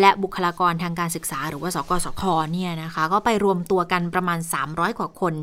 [0.00, 2.22] และบุคลากรทางการศึกษา หรือว่าสกสค
[2.52, 5.34] เนี่ยนะคะ ก็ไปรวมตัวกันประมาณ 300 กว่าคน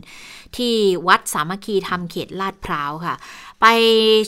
[0.57, 0.73] ที่
[1.07, 3.15] วัดสามัคคีธรรมเขตลาดพร้าวค่ะ
[3.65, 3.71] ไป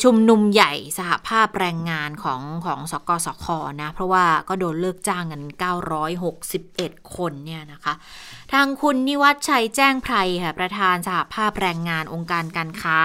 [0.03, 3.45] ชุมนุมใหญ่สหภาพแรงงานของของสกสค
[3.81, 5.41] นะ เพราะว่าก็โดนเลิกจ้างกัน
[6.27, 7.93] 961 คนเนี่ยนะคะ
[8.53, 12.99] ทางคุณนิวัฒชัยแจ้งไพรค่ะประธานสหภาพแรงงานองค์การการค้า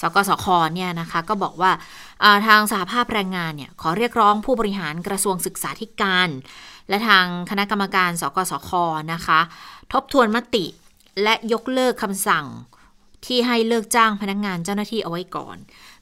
[0.00, 1.70] สกสคเนี่ยนะคะก็บอกว่า
[2.46, 6.28] ทางสหภาพแรงงานเนี่ยขอเรียกร้องผู้บริหารกระทรวงศึกษาธิการ
[6.88, 8.70] และทางคณะกรรมการ สกสค
[9.12, 9.40] นะคะ
[9.92, 10.64] ทบทวนมติ
[11.22, 12.46] และยกเลิกคำสั่ง
[13.26, 15.56] ที่ให้เลิกจ้างพนักงานเจ้าหน้าที่เอาไว้ก่อน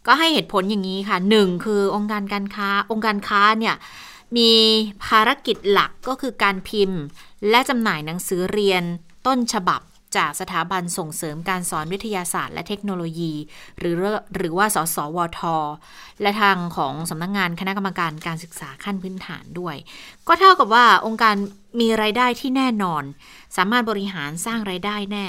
[0.07, 3.75] ก็ให้เหตุผลอย่างนี้ค่ะหนึ่งคือองค์การการค้าองค์การค้าเนี่ย
[4.37, 4.51] มี
[5.05, 7.01] ภารกิจหลักก็คือการพิมพ์
[7.51, 8.83] และจำหน่ายหนังสือเรียน
[9.27, 9.83] ต้นฉบับ
[10.17, 13.33] จากสถาบันส่งเสริมการสอนวิทยาศาสตร์และเทคโนโลยี
[13.79, 13.95] หรือ
[14.37, 15.41] หรือว่าสสวท
[16.23, 19.77] และทางของสำนักงงานคณะกรรมการการศึกษาขั้นพื้นฐานด้วย
[20.29, 21.35] ก็เท่ากับว่าองค์การ
[21.81, 23.05] มีรายได้ที่แน่นอน
[23.57, 25.27] สามารถบริหารสร้างรายได้แน่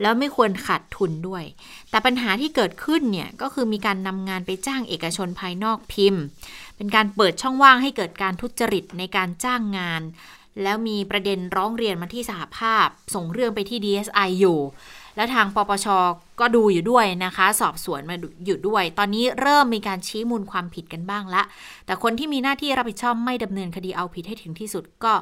[0.00, 1.44] แล้วไม่ควรขาดทุนด้วย
[1.90, 6.22] แต่ปัญหาที่เกิดขึ้นเนี่ยก็คือมีการนำงานไปจ้างเอกชนภายนอกพิมพ์
[6.76, 10.02] เป็นการเปิดช่องว่างให้เกิดการทุจริตในการจ้างงาน
[10.62, 14.60] แล้วมีประเด็นร้องเรียนมาที่สหภาพ ส่งเรื่องไปที่ DSI อยู่
[15.16, 15.86] และทางปปช
[16.40, 21.42] ก็ดูอยู่ด้วยนะคะ สอบสวนมาอยู่ด้วย ตอนนี้เริ่มมีการชี้มูลความผิดกันบ้างละ
[21.86, 25.12] แต่คนที่มีหน้าที่รับผิดชอบไม่ดำเนินคดีเอาผิดให้ถึงที่สุดก็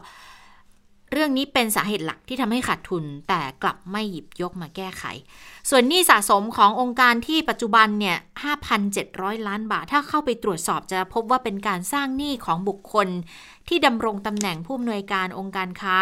[1.12, 5.04] เรื่องนี้เป็นสาเหตุหลักที่ทำให้ขาดทุน แต่กลับไม่หยิบยกมาแก้ไข
[5.70, 8.16] ส่วนหนี้สะสมขององค์การที่ปัจจุบันเนี่ย
[8.82, 13.08] 5,700 ล้านบาท ถ้าเข้าไปตรวจสอบจะพบว่าเป็นการสร้างหนี้ของบุคคล
[13.68, 15.98] ที่ดำรงตำแหน่งผู้อำนวยการองค์การค้า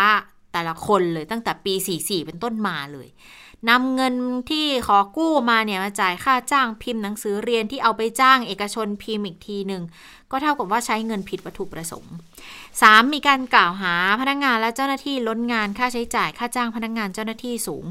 [0.57, 3.09] แต่ละคนเลยตั้งแต่ปี 44 เป็นต้นมาเลย
[3.69, 4.15] นำเงิน
[4.51, 9.83] ที่ขอกู้มาเนี่ยมาจ่ายค่าจ้างพิมพ์หนังสือเรียนที่เอาไปจ้างเอกชนพิมพ์อีกทีหนึ่ง
[10.31, 12.15] ก็เท่ากับว่าใช้เงินผิดวัตถุประสงค์
[12.63, 13.15] 3.
[13.15, 17.85] มีการกล่าวหาพนักงานและเจ้าหน้าที่ล้นงานค่าใช้จ่ายค่าจ้างพนักงานเจ้าหน้าที่สูง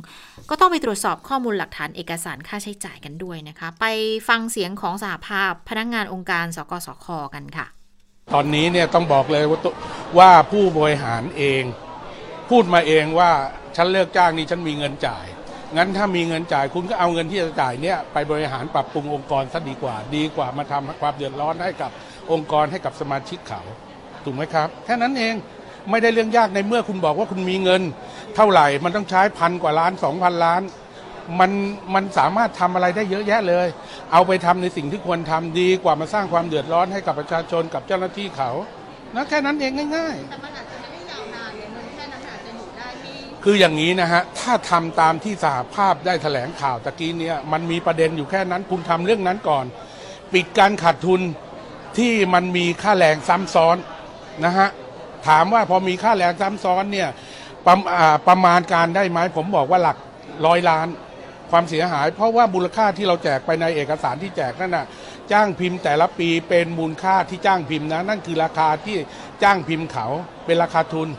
[0.49, 3.86] ก็ต้องไปตรวจสอบข้อมูลหลักฐานเอกสารค่าใช้จ่ายกันด้วยนะคะ ไป
[4.28, 7.68] ฟังเสียงของสหภาพพนักงานองค์การสกสคกันค่ะ
[8.34, 9.59] ตอนนี้เนี่ยต้องบอกเลยว่า
[10.18, 11.63] ว่าผู้บริหารเอง
[12.49, 13.31] พูดมาเองว่า
[13.75, 15.25] ฉันเลิกจ้างนี่ฉันมีเงินจ่าย
[15.77, 21.91] งั้นถ้ามีเงินจ่ายคุณก็เอาเงินที่จะจ่ายเนี่ยไปบริหารปรับปรุงองค์กรซะดีกว่า ดีกว่ามาทำความเดือดร้อนให้กับ
[22.31, 23.61] องค์กรให้กับสมาชิกเขา
[24.23, 25.35] ถูกไหมครับ แค่นั้นเอง
[25.89, 27.81] ไม่ได้เรื่องยากในเมื่อคุณบอกว่าคุณมีเงิน
[28.35, 30.61] เท่าไหร่มันต้องใช้พันกว่าล้านสองพันล้าน
[31.39, 31.51] มัน
[31.93, 33.67] มันสามารถทำอะไรได้เยอะแยะเลย
[34.11, 38.51] เอาไปทำในสิ่งที่ควรทำดีกว่ามาสร้างความเดือดร้อนให้กับประชาชนกับเจ้าหน้าที่เขา
[39.15, 49.65] นะแค่นั้นเองง่ายแคืออย่างนี้นะฮะ ถ้าทำตามที่สหภาพได้แถลงข่าวตะกี้เนี่ยมันมีประเด็นอยู่แค่นั้นคุณทำเรื่องนั้นก่อน
[50.33, 51.21] ปิดการขาดทุน
[51.97, 53.77] ที่มันมีค่าแรงซ้ำซ้อน
[54.45, 54.69] นะฮะ
[55.27, 57.09] ถามว่าพอมีค่าแรงซ้ำซ้อนเนี่ย
[57.67, 57.75] ประ
[58.27, 59.97] ประมาณการได้ไหมผมบอกว่าหลัก
[60.45, 60.87] ร้อยล้าน
[61.51, 64.85] ความเสียหาย เพราะว่ามูลค่าที่เราแจกไปในเอกสารที่แจกนั่นน่ะ
[65.31, 68.95] จ้างพิมพ์แต่ละปีเป็นมูลค่าที่จ้างพิมพ์นะ นั่นคือราคาที่
[69.43, 70.07] จ้างพิมพ์เขา
[70.45, 71.09] เป็นราคาทุน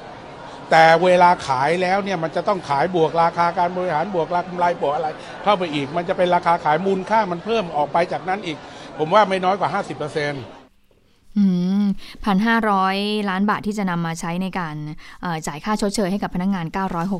[0.71, 5.09] แต่เวลาขายแล้วเนี่ยมันจะต้องขายบวกราคาการบริหารบวกราคากำไรบวกอะไร
[5.43, 8.59] เข้าไปอีก มันจะเป็นราคาขายมูลค่ามันเพิ่มออกไปจากนั้นอีก
[8.99, 10.56] ผมว่าไม่น้อยกว่า 50%
[12.25, 12.97] พันห้าร้อย
[13.31, 14.77] ล้านบาทที่จะนำมาใช้ในการ
[15.47, 16.67] จ่ายค่าชดเชยให้กับพนักงาน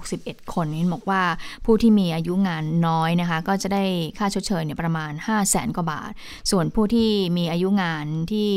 [0.01, 1.23] 961 คนนี่บอกว่า
[1.65, 3.85] ผู้ที่มีอายุงานน้อยนะคะ ก็จะได้
[4.19, 6.13] ค่าชดเชยเนี่ยประมาณ 5 0 0แสนกว่าบาท
[6.51, 8.51] ส่วนผู้ที่มีอายุงานที่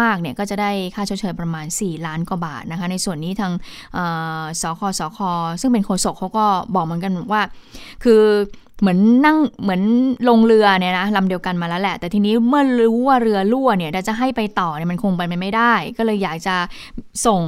[0.00, 3.52] มากๆเนี่ยก็จะได้ค่าชดเชยประมาณ 4 ล้านกว่าบาทนะคะ ในส่วนนี้ทาง
[4.62, 5.18] สคสค
[5.60, 7.42] ซึ่งเป็นโฆษกเขาก็บอกเหมือนกันว่า
[8.04, 8.22] คือ
[8.80, 9.82] เหมือนนั่งเหมือน
[10.28, 16.56] ลงเรือเนี่ยนะลำเดียวกันมาแล้วแหละ แต่ทีนี้เมื่อรู้ว่าเรือรั่วเนี่ยจะให้ไปต่อเนี่ยมันคงไปไม่ได้ ก็เลยอยากจะ
[17.26, 17.42] ส่ง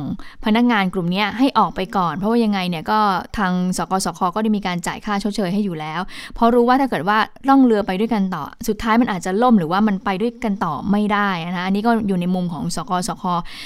[0.44, 3.00] พนักงานกลุ่มเนี้ยให้ออกไปก่อน เพราะว่ายังไงเนี่ยก็
[3.38, 6.00] ทางสกสคก็ได้มีการจ่ายค่าชดเชยให้อยู่แล้ว
[6.34, 7.18] เพราะรู้ว่าถ้าเกิดว่า
[7.48, 13.24] ล่องเรือไปด้วยกันต่อ สุดท้ายมันอาจจะล่มหรือว่ามันไปด้วยกันต่อไม่ได้นะอันนี้ก็อยู่ในมุมของสกสค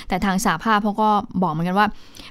[0.09, 1.09] แต่ทางสาภาพเขาก็
[1.43, 1.87] บอกเหมือนกันว่า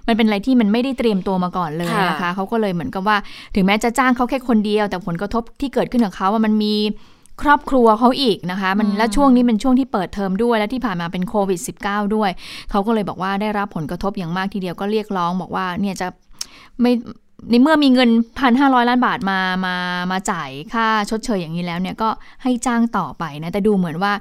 [0.08, 3.18] มันเป็นอะไรที่มันไม่ได้เตรียมตัวมาก่อนเลยนะคะเขาก็เลยเหมือนกับว่า
[3.56, 6.76] ถึงแม้จะจ้างเขาแค่คนเดียวแต่ผลกระทบที่เกิดขึ้นกับเขาว่ามันมี
[7.42, 12.30] ครอบครัวเขาอีกนะคะ มันและช่วงนี้เป็นช่วงที่เปิดเทอมด้วย และที่ผ่านมาเป็นโควิด -19 ด้วย
[12.72, 16.08] เขาก็เลยบอกว่าได้รับผลกระทบอย่างมากทีเดียวก็เรียกร้องบอกว่าเนี่ยจะ
[16.82, 16.92] ไม่
[17.50, 18.10] ในเมื่อมีเงิน
[18.40, 19.76] พันห้าร้อยล้านบาทมามา
[20.12, 22.10] มาจ่ายค่าชดเชยอย่างนี้แล้วเนี่ยก็
[22.44, 24.14] ให้จ้างต่อไปนะ แต่ดูเหมือนว่า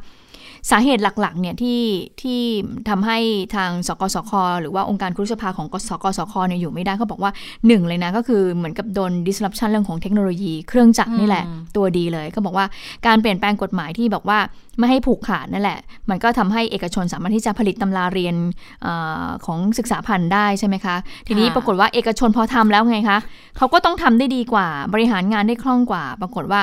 [0.70, 1.82] สาเหตุหลักๆเนี่ยที่
[2.22, 2.40] ที่
[2.88, 3.18] ทำให้
[3.56, 7.32] ทางสกสคหรือว่าองค์การครุสภาของสกสคเนี่ยอยู่ไม่ได้เขาบอกว่า
[7.66, 11.44] หนึ่งเลยนะก็คือเหมือนกับโดน disruption เรื่องของเทคโนโลยีเครื่องจักรนี่แหละ
[11.76, 12.66] ตัวดีเลยเขาบอกว่า
[13.06, 14.38] การเปลี่ยนแปลงกฎหมายที่บอกว่า
[14.78, 15.78] ไม่ให้ผูกขาดนั่นแหละ
[16.10, 18.34] มันก็ทำให้เอกชนสามารถที่จะผลิตตำราเรียน
[18.82, 18.88] เอ
[19.24, 20.96] อของศึกษาพันธุ์ได้ใช่ไหมคะ
[21.26, 23.18] ทีนี้ปรากฏว่าเอกชนพอทำแล้วไงคะ
[23.56, 26.60] เขาก็ต้องทำได้ดีกว่าบริหารงานได้คล่องกว่า ปรากฏว่า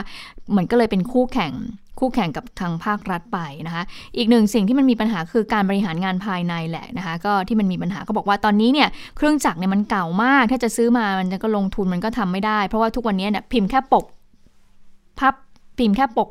[0.52, 1.54] เหมือนก็เลยเป็นคู่แข่ง
[2.00, 3.84] คู่แข่งกับทางภาครัฐไปนะคะ
[4.18, 14.06] อีกหนึ่งสิ่งที่มันมีปัญหาคือการบริหารงานภายในแหละนะคะ ก็ที่มันมีปัญหาก็บอกว่าตอนนี้เนี่ยเครื่องจักรเนี่ยมันเก่ามาก ถ้าจะซื้อมามันก็ลงทุนมันก็ทำไม่ได้ เพราะว่าทุกวันนี้เนี่ยพิมพ์แค่ปก
[15.20, 15.36] พับ
[15.82, 16.30] พิมพ์แค่ปก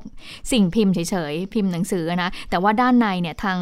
[0.53, 0.99] สิ่งพิมพ์เฉ
[1.33, 3.59] ยๆ พิมพ์หนังสือนะแต่ว่าด้านในเนี่ยทาง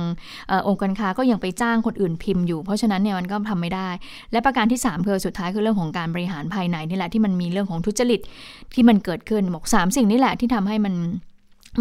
[0.50, 3.88] ออองค์การค้าก็ยังไปจ้างคนอื่นพิมพ์อยู่ เพราะฉะนั้นเนี่ยมันก็ทำไม่ได้
[4.32, 8.20] และประการที่3คือสุดท้ายคือเรื่องของการบริหารภายในนี่แหละที่มันมีเรื่องของทุจริต
[8.74, 10.94] ที่มันเกิดขึ้นบอกสามสิ่งนี้แหละที่ทำให้มัน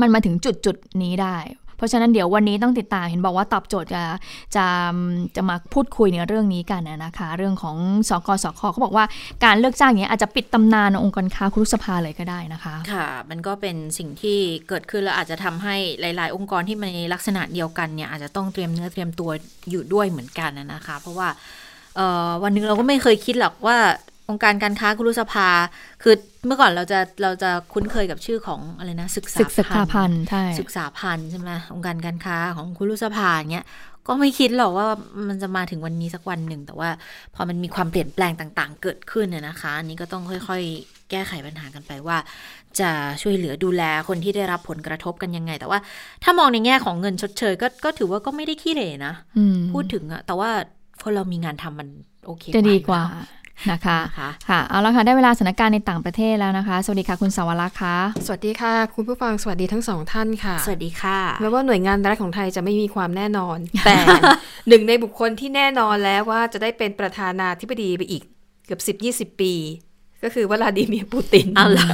[0.02, 1.38] มันมาถึงจุดจุดนี้ได้
[1.78, 4.04] เพราะฉะนั้นเดี๋ยววันนี้ต้องติดตามเห็นบอกว่าตอบโจทย์จะ
[4.56, 4.66] จะ
[5.36, 7.78] จะมาพูดคุยในเรื่องนี้กันนะคะ เรื่องของ
[8.10, 9.06] สกสคเขาบอกว่า
[9.46, 14.38] การเลือกจ้างอย่างนี้อาจจะปิดตำนานองค์กรค้าครุสภาเลยก็ได้นะคะ ค่ะ มันก็เป็นสิ่งที่
[14.68, 19.30] เกิดขึ้นแล้วอาจจะทำให้หลาย ๆ องค์กรที่มันในลักษณะเดียวกันเนี่ยอาจจะต้องเตรียมเนื้อเตรียมตัว
[19.70, 21.30] อยู่ด้วยเหมือนกันนะคะ เพราะว่า
[22.44, 23.78] วันหนึ่งเราก็ไม่เคยคิดหรอกว่า
[24.30, 25.48] องค์การการค้าคุรุสภา
[26.04, 26.16] คือ
[26.46, 33.66] เมื่อก่อนเราจะเราจะคุ้นเคยกับชื่อของอะไรนะศึกษาศึกษาพันธ์ใช่ศึกษาพันธ์ใช่ไหมองค์การการค้าของคุรุสภาเนี้ย
[34.08, 34.88] ก็ไม่คิดหรอกว่า
[35.28, 36.90] มันจะมาถึงวันนี้สักวันหนึ่ง แต่ว่า
[37.36, 42.18] พอมันมีความเปลี่ยนแปลงต่าง ๆ เกิดขึ้นเนี่ยนะคะ อันนี้ก็ต้องค่อยๆ แก้ไขปัญหากันไปว่า
[42.80, 42.90] จะ
[43.22, 45.80] ช่วยเหลือดูแลคนที่ได้รับผลกระทบกันยังไง แต่ว่า
[46.24, 49.14] ถ้ามองในแง่ของเงินชดเชยก็ก็ถือว่าก็ไม่ได้ขี้เหร่นะ
[49.74, 50.50] พูดถึงอะแต่ว่า
[51.02, 51.90] พอเรามีงานทำมัน
[52.26, 53.02] โอเคจะดีกว่า
[53.72, 54.00] นะคะ
[54.50, 63.96] ค่ะเอาละค่ะได้เวลาสถานการณ์ในต่างประเทศแล้วนะคะ สวัสดีค่ะคุณสาวรักษ์ค่ะสวัสดีค่ะ คุณผู้ฟังสวัสดีทั้งสองท่านค่ะ สวัสดีค่ะแม้ว่าหน่วยงานรัฐของไทยจะไม่มีความแน่นอน แต่
[64.68, 68.24] หนึ่งในบุคคลที่แน่นอนแล้วว่าจะได้เป็นประธานาธิบดีไปอีก
[68.66, 69.54] เกือบสิบยี่สิบปี
[70.24, 71.88] ก็คือวลาดิเมียร์ปูตินเอาละ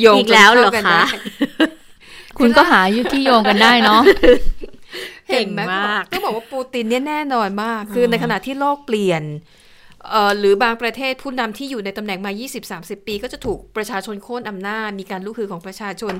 [0.00, 1.00] โยงอีกแล้วเหรอคะ
[2.38, 4.02] คุณก็หายุที่โยงกันได้เนาะ
[5.32, 9.22] เก่งมากก็บอกว่าปูตินเนี่ยแน่นอนมาก คือในขณะที่โลกเปลี่ยน
[10.38, 12.32] หรือบางประเทศผู้นำที่อยู่ในตำแหน่งมา
[12.70, 16.14] 20-30 ปี ก็จะถูกประชาชนโค่นอำนาจ มีการลุกฮือของประชาชน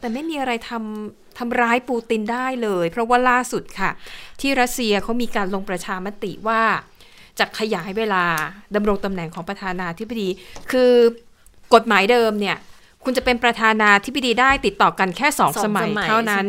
[0.00, 3.90] แต่ไม่มีอะไรทำทำร้ายปูตินได้เลย เพราะว่าล่าสุดค่ะ
[4.40, 6.62] ที่รัสเซียเขามีการลงประชามติว่า
[7.38, 8.24] จะขยายเวลา
[8.74, 10.28] ดำรงตำแหน่งของประธานาธิบดี
[10.70, 10.92] คือ
[11.74, 12.56] กฎหมายเดิมเนี่ย
[13.04, 16.46] คุณจะเป็นประธานาธิบดีได้ติดต่อกันแค่สองสมัยเท่านั้น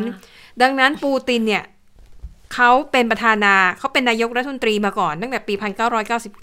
[0.62, 1.64] ดังนั้นปูตินเนี่ย
[2.54, 5.54] เขาเป็นประธานาเขาเป็นนายกรัฐมนตรีมาก่อนตั้งแต่ปี
[6.20, 6.42] 1999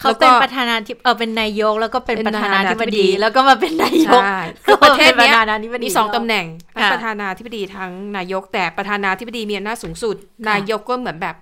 [0.00, 4.22] เขาเป็นประธานาธิบเออเป็นนายกแล้วก็เป็นประธานาธิบดี แล้วก็มาเป็นนายก
[4.66, 5.30] คือประเทศนี้
[5.62, 10.16] มีมีสองตำแหน่งทั้งประธานาธิบดีทั้งนายกแต่ประธานาธิบดีมีอำนาจสูงสุด
[10.50, 11.34] นายกก็เหมือนแบบ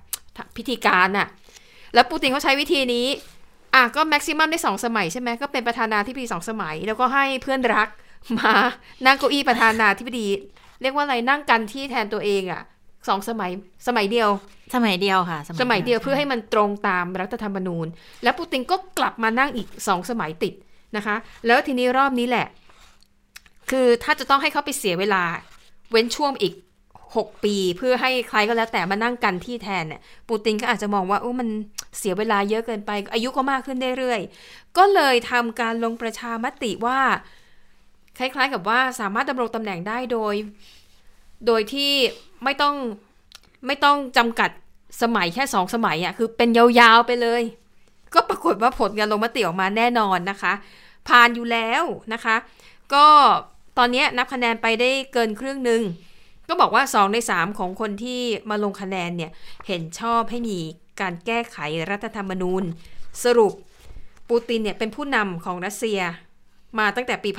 [0.56, 1.28] พิธีการน่ะ
[1.94, 3.06] แล้วปูตินเขาใช้วิธีนี้
[3.74, 7.88] อะก็แม็กซิมัมได้สองสมัยใช่ไหมก็เป็นประธานาธิบดีสองสมัย แล้วก็ให้เพื่อนรัก
[8.38, 8.52] มา
[9.06, 10.28] นั่งเก้าอี้ประธานาธิบดี
[10.82, 12.62] เรียกว่าอะไรนั่งกันที่แทนตัวเองอะ
[13.08, 13.50] สองสมัย
[13.86, 14.28] สมัยเดียว
[14.74, 17.86] สมัยเดียวค่ะ สมัยเดียวเพื่อให้มันตรงตามรัฐธรรมนูญ
[18.22, 20.54] แล้วปูตินก็กลับมานั่งอีกสองสมัยติด
[20.96, 22.46] นะคะ แล้วทีนี้รอบนี้แหละ
[23.70, 25.22] คือถ้าจะต้องให้เขาไปเสียเวลา
[25.90, 26.54] เว้นช่วงอีก
[27.16, 31.48] หกปีเพื่อให้ใครก็แล้วแต่มานั่งกันที่แทนเนี่ยปูตินก็อาจจะมองว่าโอ้มัน
[31.98, 37.00] เสียเวลาเยอะเกินไป อายุก็มากขึ้นเรื่อยๆก็เลยทำการลงประชามติว่า
[38.18, 40.34] คล้ายๆกับว่าสามารถดำรงตำแหน่งได้โดย
[41.46, 41.92] โดยที่
[42.44, 42.74] ไม่ต้อง
[43.66, 44.50] ไม่ต้องจำกัด
[45.02, 47.42] สมัยแค่สองสมัยอะ่ะคือเป็นยาวๆไปเลย
[48.14, 50.52] ก็ปรากฏว่าผลการลงมติออกมาแน่นอนนะคะ
[51.08, 51.82] ผ่านอยู่แล้ว
[52.12, 52.36] นะคะ
[52.94, 53.06] ก็
[53.78, 55.82] ตอนนี้นับคะแนนไปได้เกินครึ่งหนึ่ง
[56.48, 58.20] ก็บอกว่า 2 ใน 3 ของคนที่
[58.50, 59.30] มาลงคะแนนเนี่ย
[59.66, 60.58] เห็นชอบให้มี
[61.00, 61.58] การแก้ไข
[61.90, 62.62] รัฐธรรมนูญ
[63.24, 63.52] สรุป
[64.28, 66.00] ปูตินเนี่ยเป็นผู้นำของรัสเซีย
[66.78, 67.30] มาตั้งแต่ปี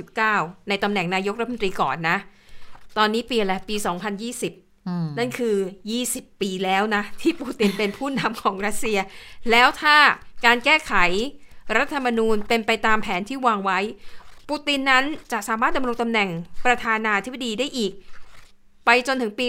[0.00, 2.16] 1999 ในตำแหน่งนายกรัฐมนตรีก่อนนะ
[2.98, 3.76] ตอนนี้ปีอะไรปี
[4.30, 5.56] 2020อืมนั่นคือ
[5.98, 8.98] 20 ปีแล้วนะ ที่ปูตินเป็นผู้นำของรัสเซีย
[9.50, 9.96] แล้วถ้า
[10.46, 10.92] การแก้ไข
[11.76, 13.78] รัฐธรรมนูญเป็นไปตามแผนที่วางไว้
[14.48, 16.28] ปูตินนั้นจะสามารถดำรงตำแหน่ง
[16.66, 17.92] ประธานาธิบดีได้อีก
[18.84, 19.46] ไปจนถึงปี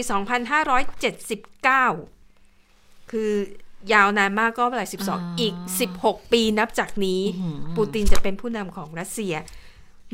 [1.13, 3.31] 2579 คือ
[3.93, 5.53] ยาวนานมากก็เท่าไหร่12อีก
[5.93, 7.21] 16 ปีนับจากนี้
[7.75, 9.33] ปูตินจะเป็นผู้นำของรัสเซีย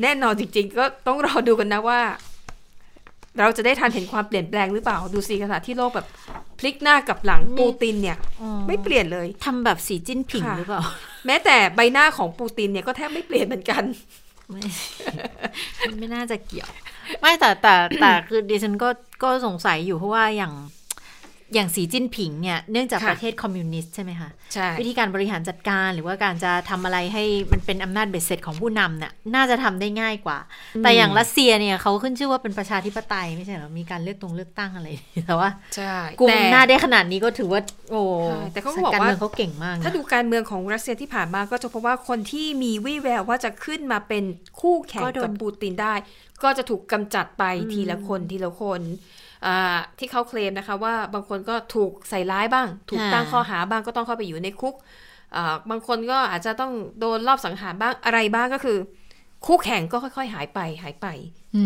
[0.02, 2.00] แน่นอนจริงๆ ก็ต้องรอดูกันนะว่า
[3.38, 6.06] เราจะได้ทันเห็นความเปลี่ยนแปลงหรือเปล่า ดูสิขณะที่โลกแบบ
[6.58, 8.18] พลิกหน้ากลับหลังปูตินเนี่ย
[8.68, 10.82] ไม่เปลี่ยนเลยทำแบบสีจิ้นผิงค่ะหรือเปล่า
[11.26, 13.82] แม้แต่ใบหน้าของปูตินเนี่ยก็แทบไม่เปลี่ยนเหมือนกัน
[14.50, 14.62] ไม่
[15.88, 16.68] มันไม่น่าจะเกี่ยว
[17.20, 18.88] ไม่แต่แต่แต่คือดิฉันก็
[19.22, 20.52] ก็สงสัยอยู่เพราะว่าอย่าง
[21.54, 30.38] อย่างสีจิ้นผิงเนี่ยเนื่องจากค่ะประเทศคอมมิวนิสต์ใช่ไหมคะใช่วิธีการบริหารจัดการหรือว่าการจะทำอะไรให้มันเป็นอำนาจเบ็ดเสร็จของผู้นำเนี่ยน่าจะทำได้ง่ายกว่า
[30.84, 34.88] แต่อย่างรัสเซียเนี่ยเขาขึ้นชื่อว่าเป็นประชาธิปไตยไม่ใช่เหรอมีการเลือกตรงเลือกตั้งอะไร
[35.26, 44.24] แต่ว่าใช่กลุ่มแต่หน้าได้ขนาดนี้ก็ถือว่าโอ้ใช่แต่เขาก็บอกว่ารเมืองเขาเก่งมากนะถ้าดูการเมืองของรัสเซียที่ผ่านมาก็จะพบว่าคนที่มีวี่แววว่าจะขึ้นมาเป็น
[44.60, 45.94] คู่แข่งก็โดนกับปูตินได้
[46.42, 49.21] ก็จะถูกกำจัดไปทีละคนทีละคนอ่า
[49.98, 54.74] ที่เขาเคลมนะคะว่าบางคนก็ถูกใส่ร้ายบ้าง ถูกตั้งข้อหาบ้างก็ต้องเข้าไปอยู่ในคุก
[55.36, 58.78] อ่าบางคนก็อาจจะต้องโดนรอบสังหารบ้างอะไรบ้างก็คือ
[59.46, 61.06] คู่แข่งก็ค่อย ๆ หายไปหายไป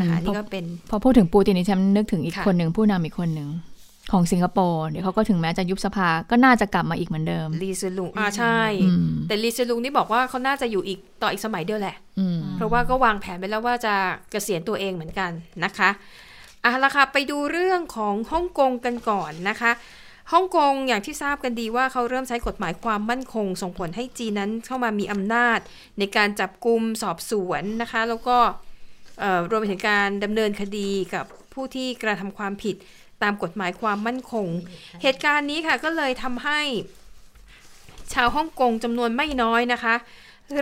[0.01, 3.49] นะคะอืมนี่ก็เป็นพอพูดถึงปูตินนี่ฉันนึกถึงอีกค่ะคนหนึ่งผู้นำอีกคนหนึ่ง
[4.13, 13.95] ของสิงคโปร์เดี๋ยวเขาก็ถึงแม้จะยุบสภาก็น่าจะกลับมาอีกเหมือนเดิมลีซือลุงอ่าใช่อืมแต่ลีซือลุงนี่บอกว่าเขาน่าจะอยู่อีกต่ออีกสมัยเดียวแหละอืมเพราะว่าก็วางแผนไปแล้วว่าจะ
[14.31, 15.31] เกษียณตัวเองเหมือนกัน
[15.65, 15.91] นะคะ
[16.67, 19.73] อะละค่ะไปดูเรื่องของฮ่องกงกันก่อนนะคะ
[20.33, 25.59] ฮ่องกงอย่างที่ทราบกันดีว่าเขาเริ่มใช้กฎหมายความมั่นคง ส่งผลให้จีนนั้นเข้ามามีอำนาจ
[25.99, 28.39] ในการจับกลุ่มสอบสวนนะคะ แล้วก็
[29.51, 32.77] รวมไปถึงการดำเนินคดีกับผู้ที่กระทำความผิด
[33.23, 34.47] ตามกฎหมายความมั่นคง
[35.03, 36.61] เหตุการณ์นี้ค่ะก็เลยทำให้
[38.13, 39.95] ชาวฮ่องกงจำนวนไม่น้อยนะคะ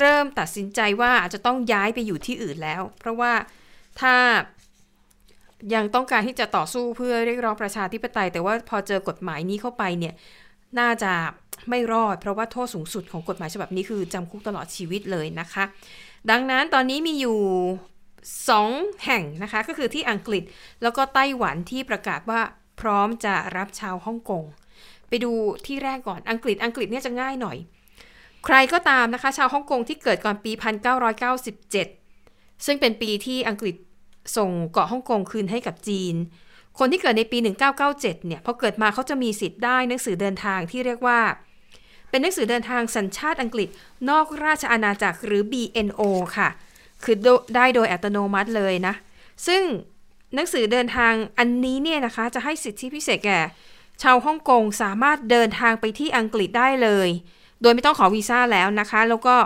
[0.00, 3.32] เริ่มตัดสินใจว่าอาจจะต้องย้ายไปอยู่ที่อื่นแล้ว เพราะว่า
[4.00, 4.14] ถ้า
[5.74, 10.14] ยังต้องการที่จะต่อสู้เพื่อเรียกร้องประชาธิปไตย แต่ว่าพอเจอกฎหมายนี้เข้าไปเนี่ย
[10.78, 11.12] น่าจะ
[11.70, 15.64] ไม่รอด เพราะว่าโทษสูงสุดของกฎหมายฉบับนี้คือจำคุกตลอดชีวิตเลยนะคะ
[16.30, 17.38] ดังนั้นตอนนี้มีอยู่
[18.40, 20.42] 2 แห่งนะคะ ก็คือที่อังกฤษ
[20.82, 22.40] แล้วก็ไต้หวันที่ประกาศว่า
[22.80, 24.44] พร้อมจะรับชาวฮ่องกง
[25.08, 25.32] ไปดู
[25.66, 27.56] ที่แรกก่อนอังกฤษอังกฤษเนี่ยจะง่ายหน่อย
[28.44, 30.52] ใครก็ตามนะคะ ชาวฮ่องกงที่เกิดก่อนปี
[31.38, 33.74] 1997 ซึ่งเป็นปีที่อังกฤษ
[34.36, 36.14] ส่งเกาะฮ่องกงคืนให้กับจีน
[36.78, 37.38] คนที่เกิดในปี
[37.82, 41.20] 1997 เนี่ยพอเกิดมาเขาจะมีสิทธิ์ได้หนังสือเดินทางที่เรียกว่า
[42.10, 43.68] เป็นหนังสือเดินทางสัญชาติอังกฤษ
[44.10, 46.02] นอกราชอาณาจักรหรือ BNO
[46.36, 46.48] ค่ะ
[47.04, 47.16] คือ
[47.56, 48.94] ได้โดยอัตโนมัติเลยนะ
[49.46, 49.62] ซึ่ง
[50.34, 53.40] หนังสือเดินทางอันนี้เนี่ยนะคะจะให้สิทธิพิเศษแก่
[54.02, 57.08] ชาวฮ่องกงสามารถเดินทางไปที่อังกฤษได้เลย
[57.62, 59.36] โดยไม่ต้องขอวีซ่าแล้วนะคะ แล้วก็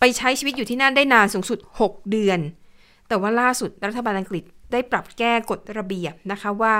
[0.00, 2.38] ไปใช้ชีวิตอยู่ที่นั่นได้นานสูงสุด 6 เดือน
[3.08, 6.74] แต่ว่าล่าสุดรัฐบาลอังกฤษได้ปรับแก้กฎระเบียบนะคะว่า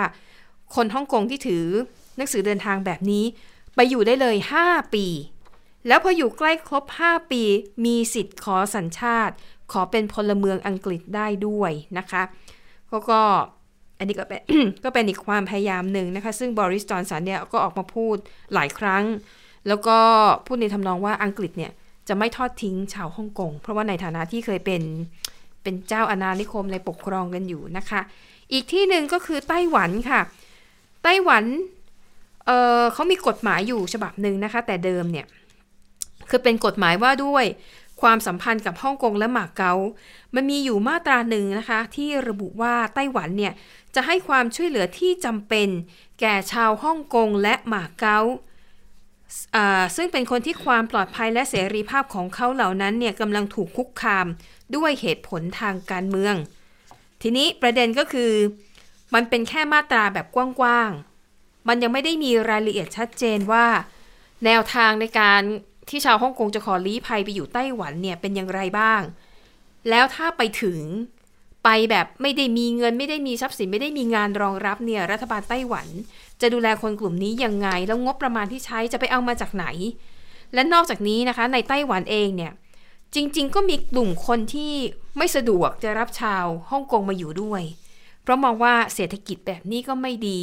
[0.75, 1.67] คนฮ่องกงที่ถือ
[2.17, 3.25] หนังสือเดินทางแบบนี้
[3.75, 5.07] ไปอยู่ได้เลย 5 ปี
[5.89, 7.43] แล้วพออยู่ใกล้ครบ 5 ปี
[7.85, 9.35] มีสิทธิ์ขอสัญชาติ
[9.73, 12.23] ขอเป็นพลเมืองอังกฤษได้ด้วยนะคะ
[12.91, 13.23] ก็ก็
[13.99, 14.41] อันนี้ก็เป็น
[14.85, 18.17] ก็เป็นอีกความพยายามหนึ่งนะคะ ซึ่งบริสจอนสันเนี่ยก็ออกมาพูด
[18.55, 19.05] หลายครั้ง
[19.69, 19.99] แล้วก็
[20.47, 21.73] พูดในทำนองว่าอังกฤษเนี่ย
[22.09, 24.83] จะไม่ทอดทิ้งชาวฮ่องกง เพราะว่าในฐานะที่เคยเป็น
[25.67, 28.01] เป็นเจ้าอาณานิคมในปกครองกันอยู่นะคะ
[28.53, 30.21] อีกที่หนึ่งก็คือไต้หวันค่ะ
[31.05, 31.45] ไต้หวัน
[32.47, 35.27] เเขามีกฎหมายอยู่ฉบับหนึ่งนะคะ แต่เดิมเนี่ย
[36.31, 37.45] คือเป็นกฎหมายว่าด้วย
[38.03, 39.73] ความสัมพันธ์กับฮ่องกงและหมากเกา
[40.35, 43.53] มันมีอยู่มาตราหนึ่งนะคะ ที่ระบุว่าไต้หวันเนี่ย
[43.95, 45.69] จะให้ความช่วยเหลือที่จำเป็น
[46.21, 48.21] แก่ชาวฮ่องกงและหมาเก๊า
[49.57, 54.27] อ่าซึ่งเป็นคนที่ความปลอดภัยและเสรีภาพของเขาเหล่านั้นเนี่ยกำลังถูกคุกคาม
[54.77, 56.35] ด้วยเหตุผลทางการเมือง
[57.23, 58.33] ทีนี้ประเด็นก็คือ
[59.15, 63.67] มันเป็นแค่มาตราแบบกว้างๆ มันยังไม่ได้มีรายละเอียดชัดเจนว่า
[64.45, 65.43] แนวทางในการ
[65.89, 69.01] ที่ชาวฮ่องกงจะขอลี้ภัยไปอยู่ไต้หวันเนี่ยเป็นอย่างไรบ้าง
[69.91, 70.81] แล้วถ้าไปถึง
[71.65, 75.87] ไปแบบไม่ได้มีเงินไม่ได้มีทรัพย์สินไม่ได้มีงานรองรับเนี่ยรัฐบาลไต้หวัน
[76.41, 79.67] จะดูแลคนกลุ่มนี้ยังไง แล้วงบประมาณที่ใช้จะไปเอามาจากไหน
[80.55, 82.53] และนอกจากนี้นะคะในไต้หวันเองเนี่ย
[83.15, 84.73] จริง ๆ ก็มีกลุ่มคนที่
[85.17, 87.63] ไม่สะดวกจะรับชาวฮ่องกงมาอยู่ด้วย
[88.23, 90.41] เพราะมองว่าเศรษฐกิจแบบนี้ก็ไม่ดี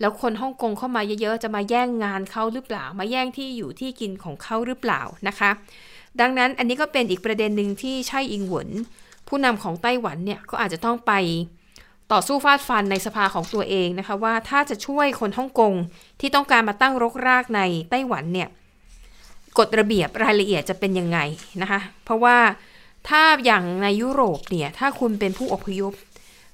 [0.00, 5.50] แล้วคนฮ่องกงเข้ามาเยอะๆ จะมาแย่งงานเขาหรือเปล่า มาแย่งที่อยู่ที่กินของเขาหรือเปล่านะคะ
[6.20, 8.68] ดังนั้นอันนี้ก็เป็นอีกประเด็นหนึ่งที่ใช่อิงหวน
[9.28, 11.12] ผู้นำของไต้หวันเนี่ยก็อาจจะต้องไป
[12.12, 15.74] ต่อสู้ฟาดฟันในสภาของตัวเองนะคะว่าถ้าจะช่วยคนฮ่องกง
[16.20, 18.48] ที่ต้องการมาตั้งรกรากในไต้หวันเนี่ย
[19.58, 21.18] กฎระเบียบรายละเอียดจะเป็นยังไง
[21.62, 22.38] นะคะ เพราะว่า
[23.08, 25.92] ถ้าอย่างในยุโรปเนี่ย ถ้าคุณเป็นผู้อพยพ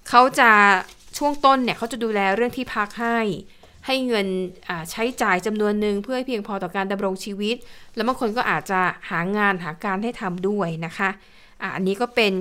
[0.09, 0.51] เขาจะ
[1.19, 3.19] ช่วงต้นเนี่ยเขาจะดูแลเรื่องที่พักให้
[3.87, 4.27] ให้เงิน
[4.91, 7.57] ใช้จ่ายจำนวนหนึ่งเพื่อให้เพียงพอต่อการดำรงชีวิต
[7.95, 8.81] แล้วบางคนก็อาจจะ
[9.11, 11.11] หางานหาการให้ทำด้วยนะคะ
[11.75, 12.33] อันนี้ก็เป็น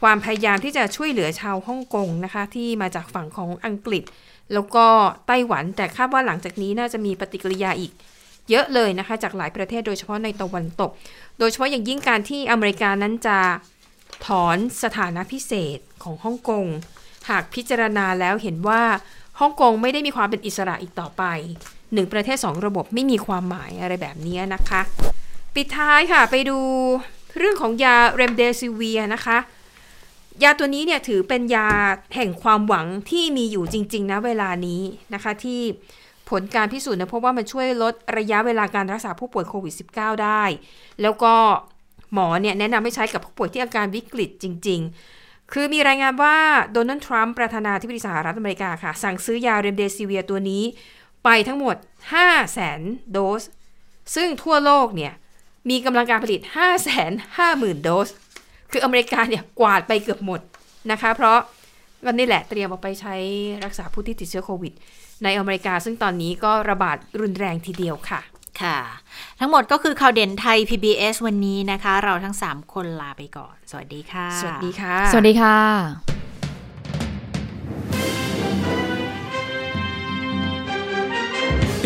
[0.00, 4.04] ความพยายามที่จะช่วยเหลือชาวฮ่องกงนะคะ ที่มาจากฝั่งของอังกฤษ
[4.54, 4.86] แล้วก็
[5.26, 7.92] ไต้หวันแต่คาดว่าหลังจากนี้น่าจะมีปฏิกิริยาอีก
[8.50, 10.90] เยอะเลยนะคะ จากหลายประเทศโดยเฉพาะในตะวันตก
[11.38, 13.38] โดยเฉพาะอย่างยิ่งการที่อเมริกานั้นจะ
[14.26, 16.66] ถอนสถานะพิเศษของฮ่องกง
[17.28, 18.82] หากพิจารณาแล้วเห็นว่า
[19.40, 21.24] ฮ่องกงไม่ได้มีความเป็นอิสระอีกต่อไป
[21.92, 24.80] หนึ่งประเทศสองระบบไม่มีความหมายอะไรแบบนี้นะคะ
[25.54, 26.58] ปิดท้ายค่ะไปดู
[27.38, 29.38] เรื่องของยาเรมเดซิเวียนะคะ
[30.42, 31.68] ยาตัวนี้เนี่ยถือเป็นยา
[32.14, 34.82] แห่งความหวังที่มีอยู่จริง ๆ นะเวลานี้
[35.14, 35.60] นะคะที่
[36.30, 40.42] ผลการพิสูจน์นะพบว่ามันช่วยลดระยะเวลาการรักษาผู้ป่วยโควิด -19 ได้
[41.02, 41.34] แล้วก็
[42.12, 44.80] หมอเนี่ยแนะนำให้ใช้กับผู้ป่วยที่อาการวิกฤตจริง
[45.16, 46.36] ๆ คือมีรายงานว่า
[46.72, 50.62] โดนัลด์ทรัมป์ประธานาธิบดีสหรัฐอเมริกาค่ะ สั่งซื้อยาเรมเดซิเวียตัวนี้
[51.24, 51.76] ไปทั้งหมด
[52.12, 52.80] 5 0 0แสน
[53.12, 53.42] โดส
[54.14, 55.12] ซึ่งทั่วโลกเนี่ย
[55.70, 58.08] มีกำลังการผลิต 5 5 0 0 0 0 โดส
[58.70, 60.40] คืออเมริกาเนี่ยกวาดไปเกือบหมด
[60.90, 61.38] นะคะ เพราะ
[62.04, 63.14] ก็นี่แหละเตรียมเอาไปใช้
[63.64, 64.72] รักษาผู้ที่ติดเชื้อโควิด
[65.24, 68.20] ในอเมริกา ซึ่งตอนนี้ก็ระบาดรุนแรงทีเดียวค่ะ
[68.62, 68.78] ค่ะ
[69.40, 75.56] ทั้งหมดก็คือข่าวเด่นไทย PBS วันนี้นะคะ เราทั้ง 3 คนลาไปก่อน สวัสดีค่ะ สวัสดีค่ะ สวัสดีค่ะ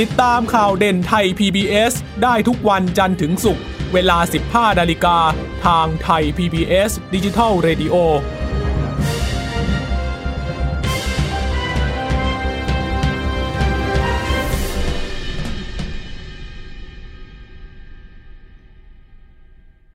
[0.01, 4.19] ติดตามข่าวเด่นไทย PBS ได้ทุกวันจันทร์ถึงศุกร์เวลา
[4.51, 5.19] 15นาฬิกา
[5.67, 7.97] ทางไทย PBS ดิจิทัล Radio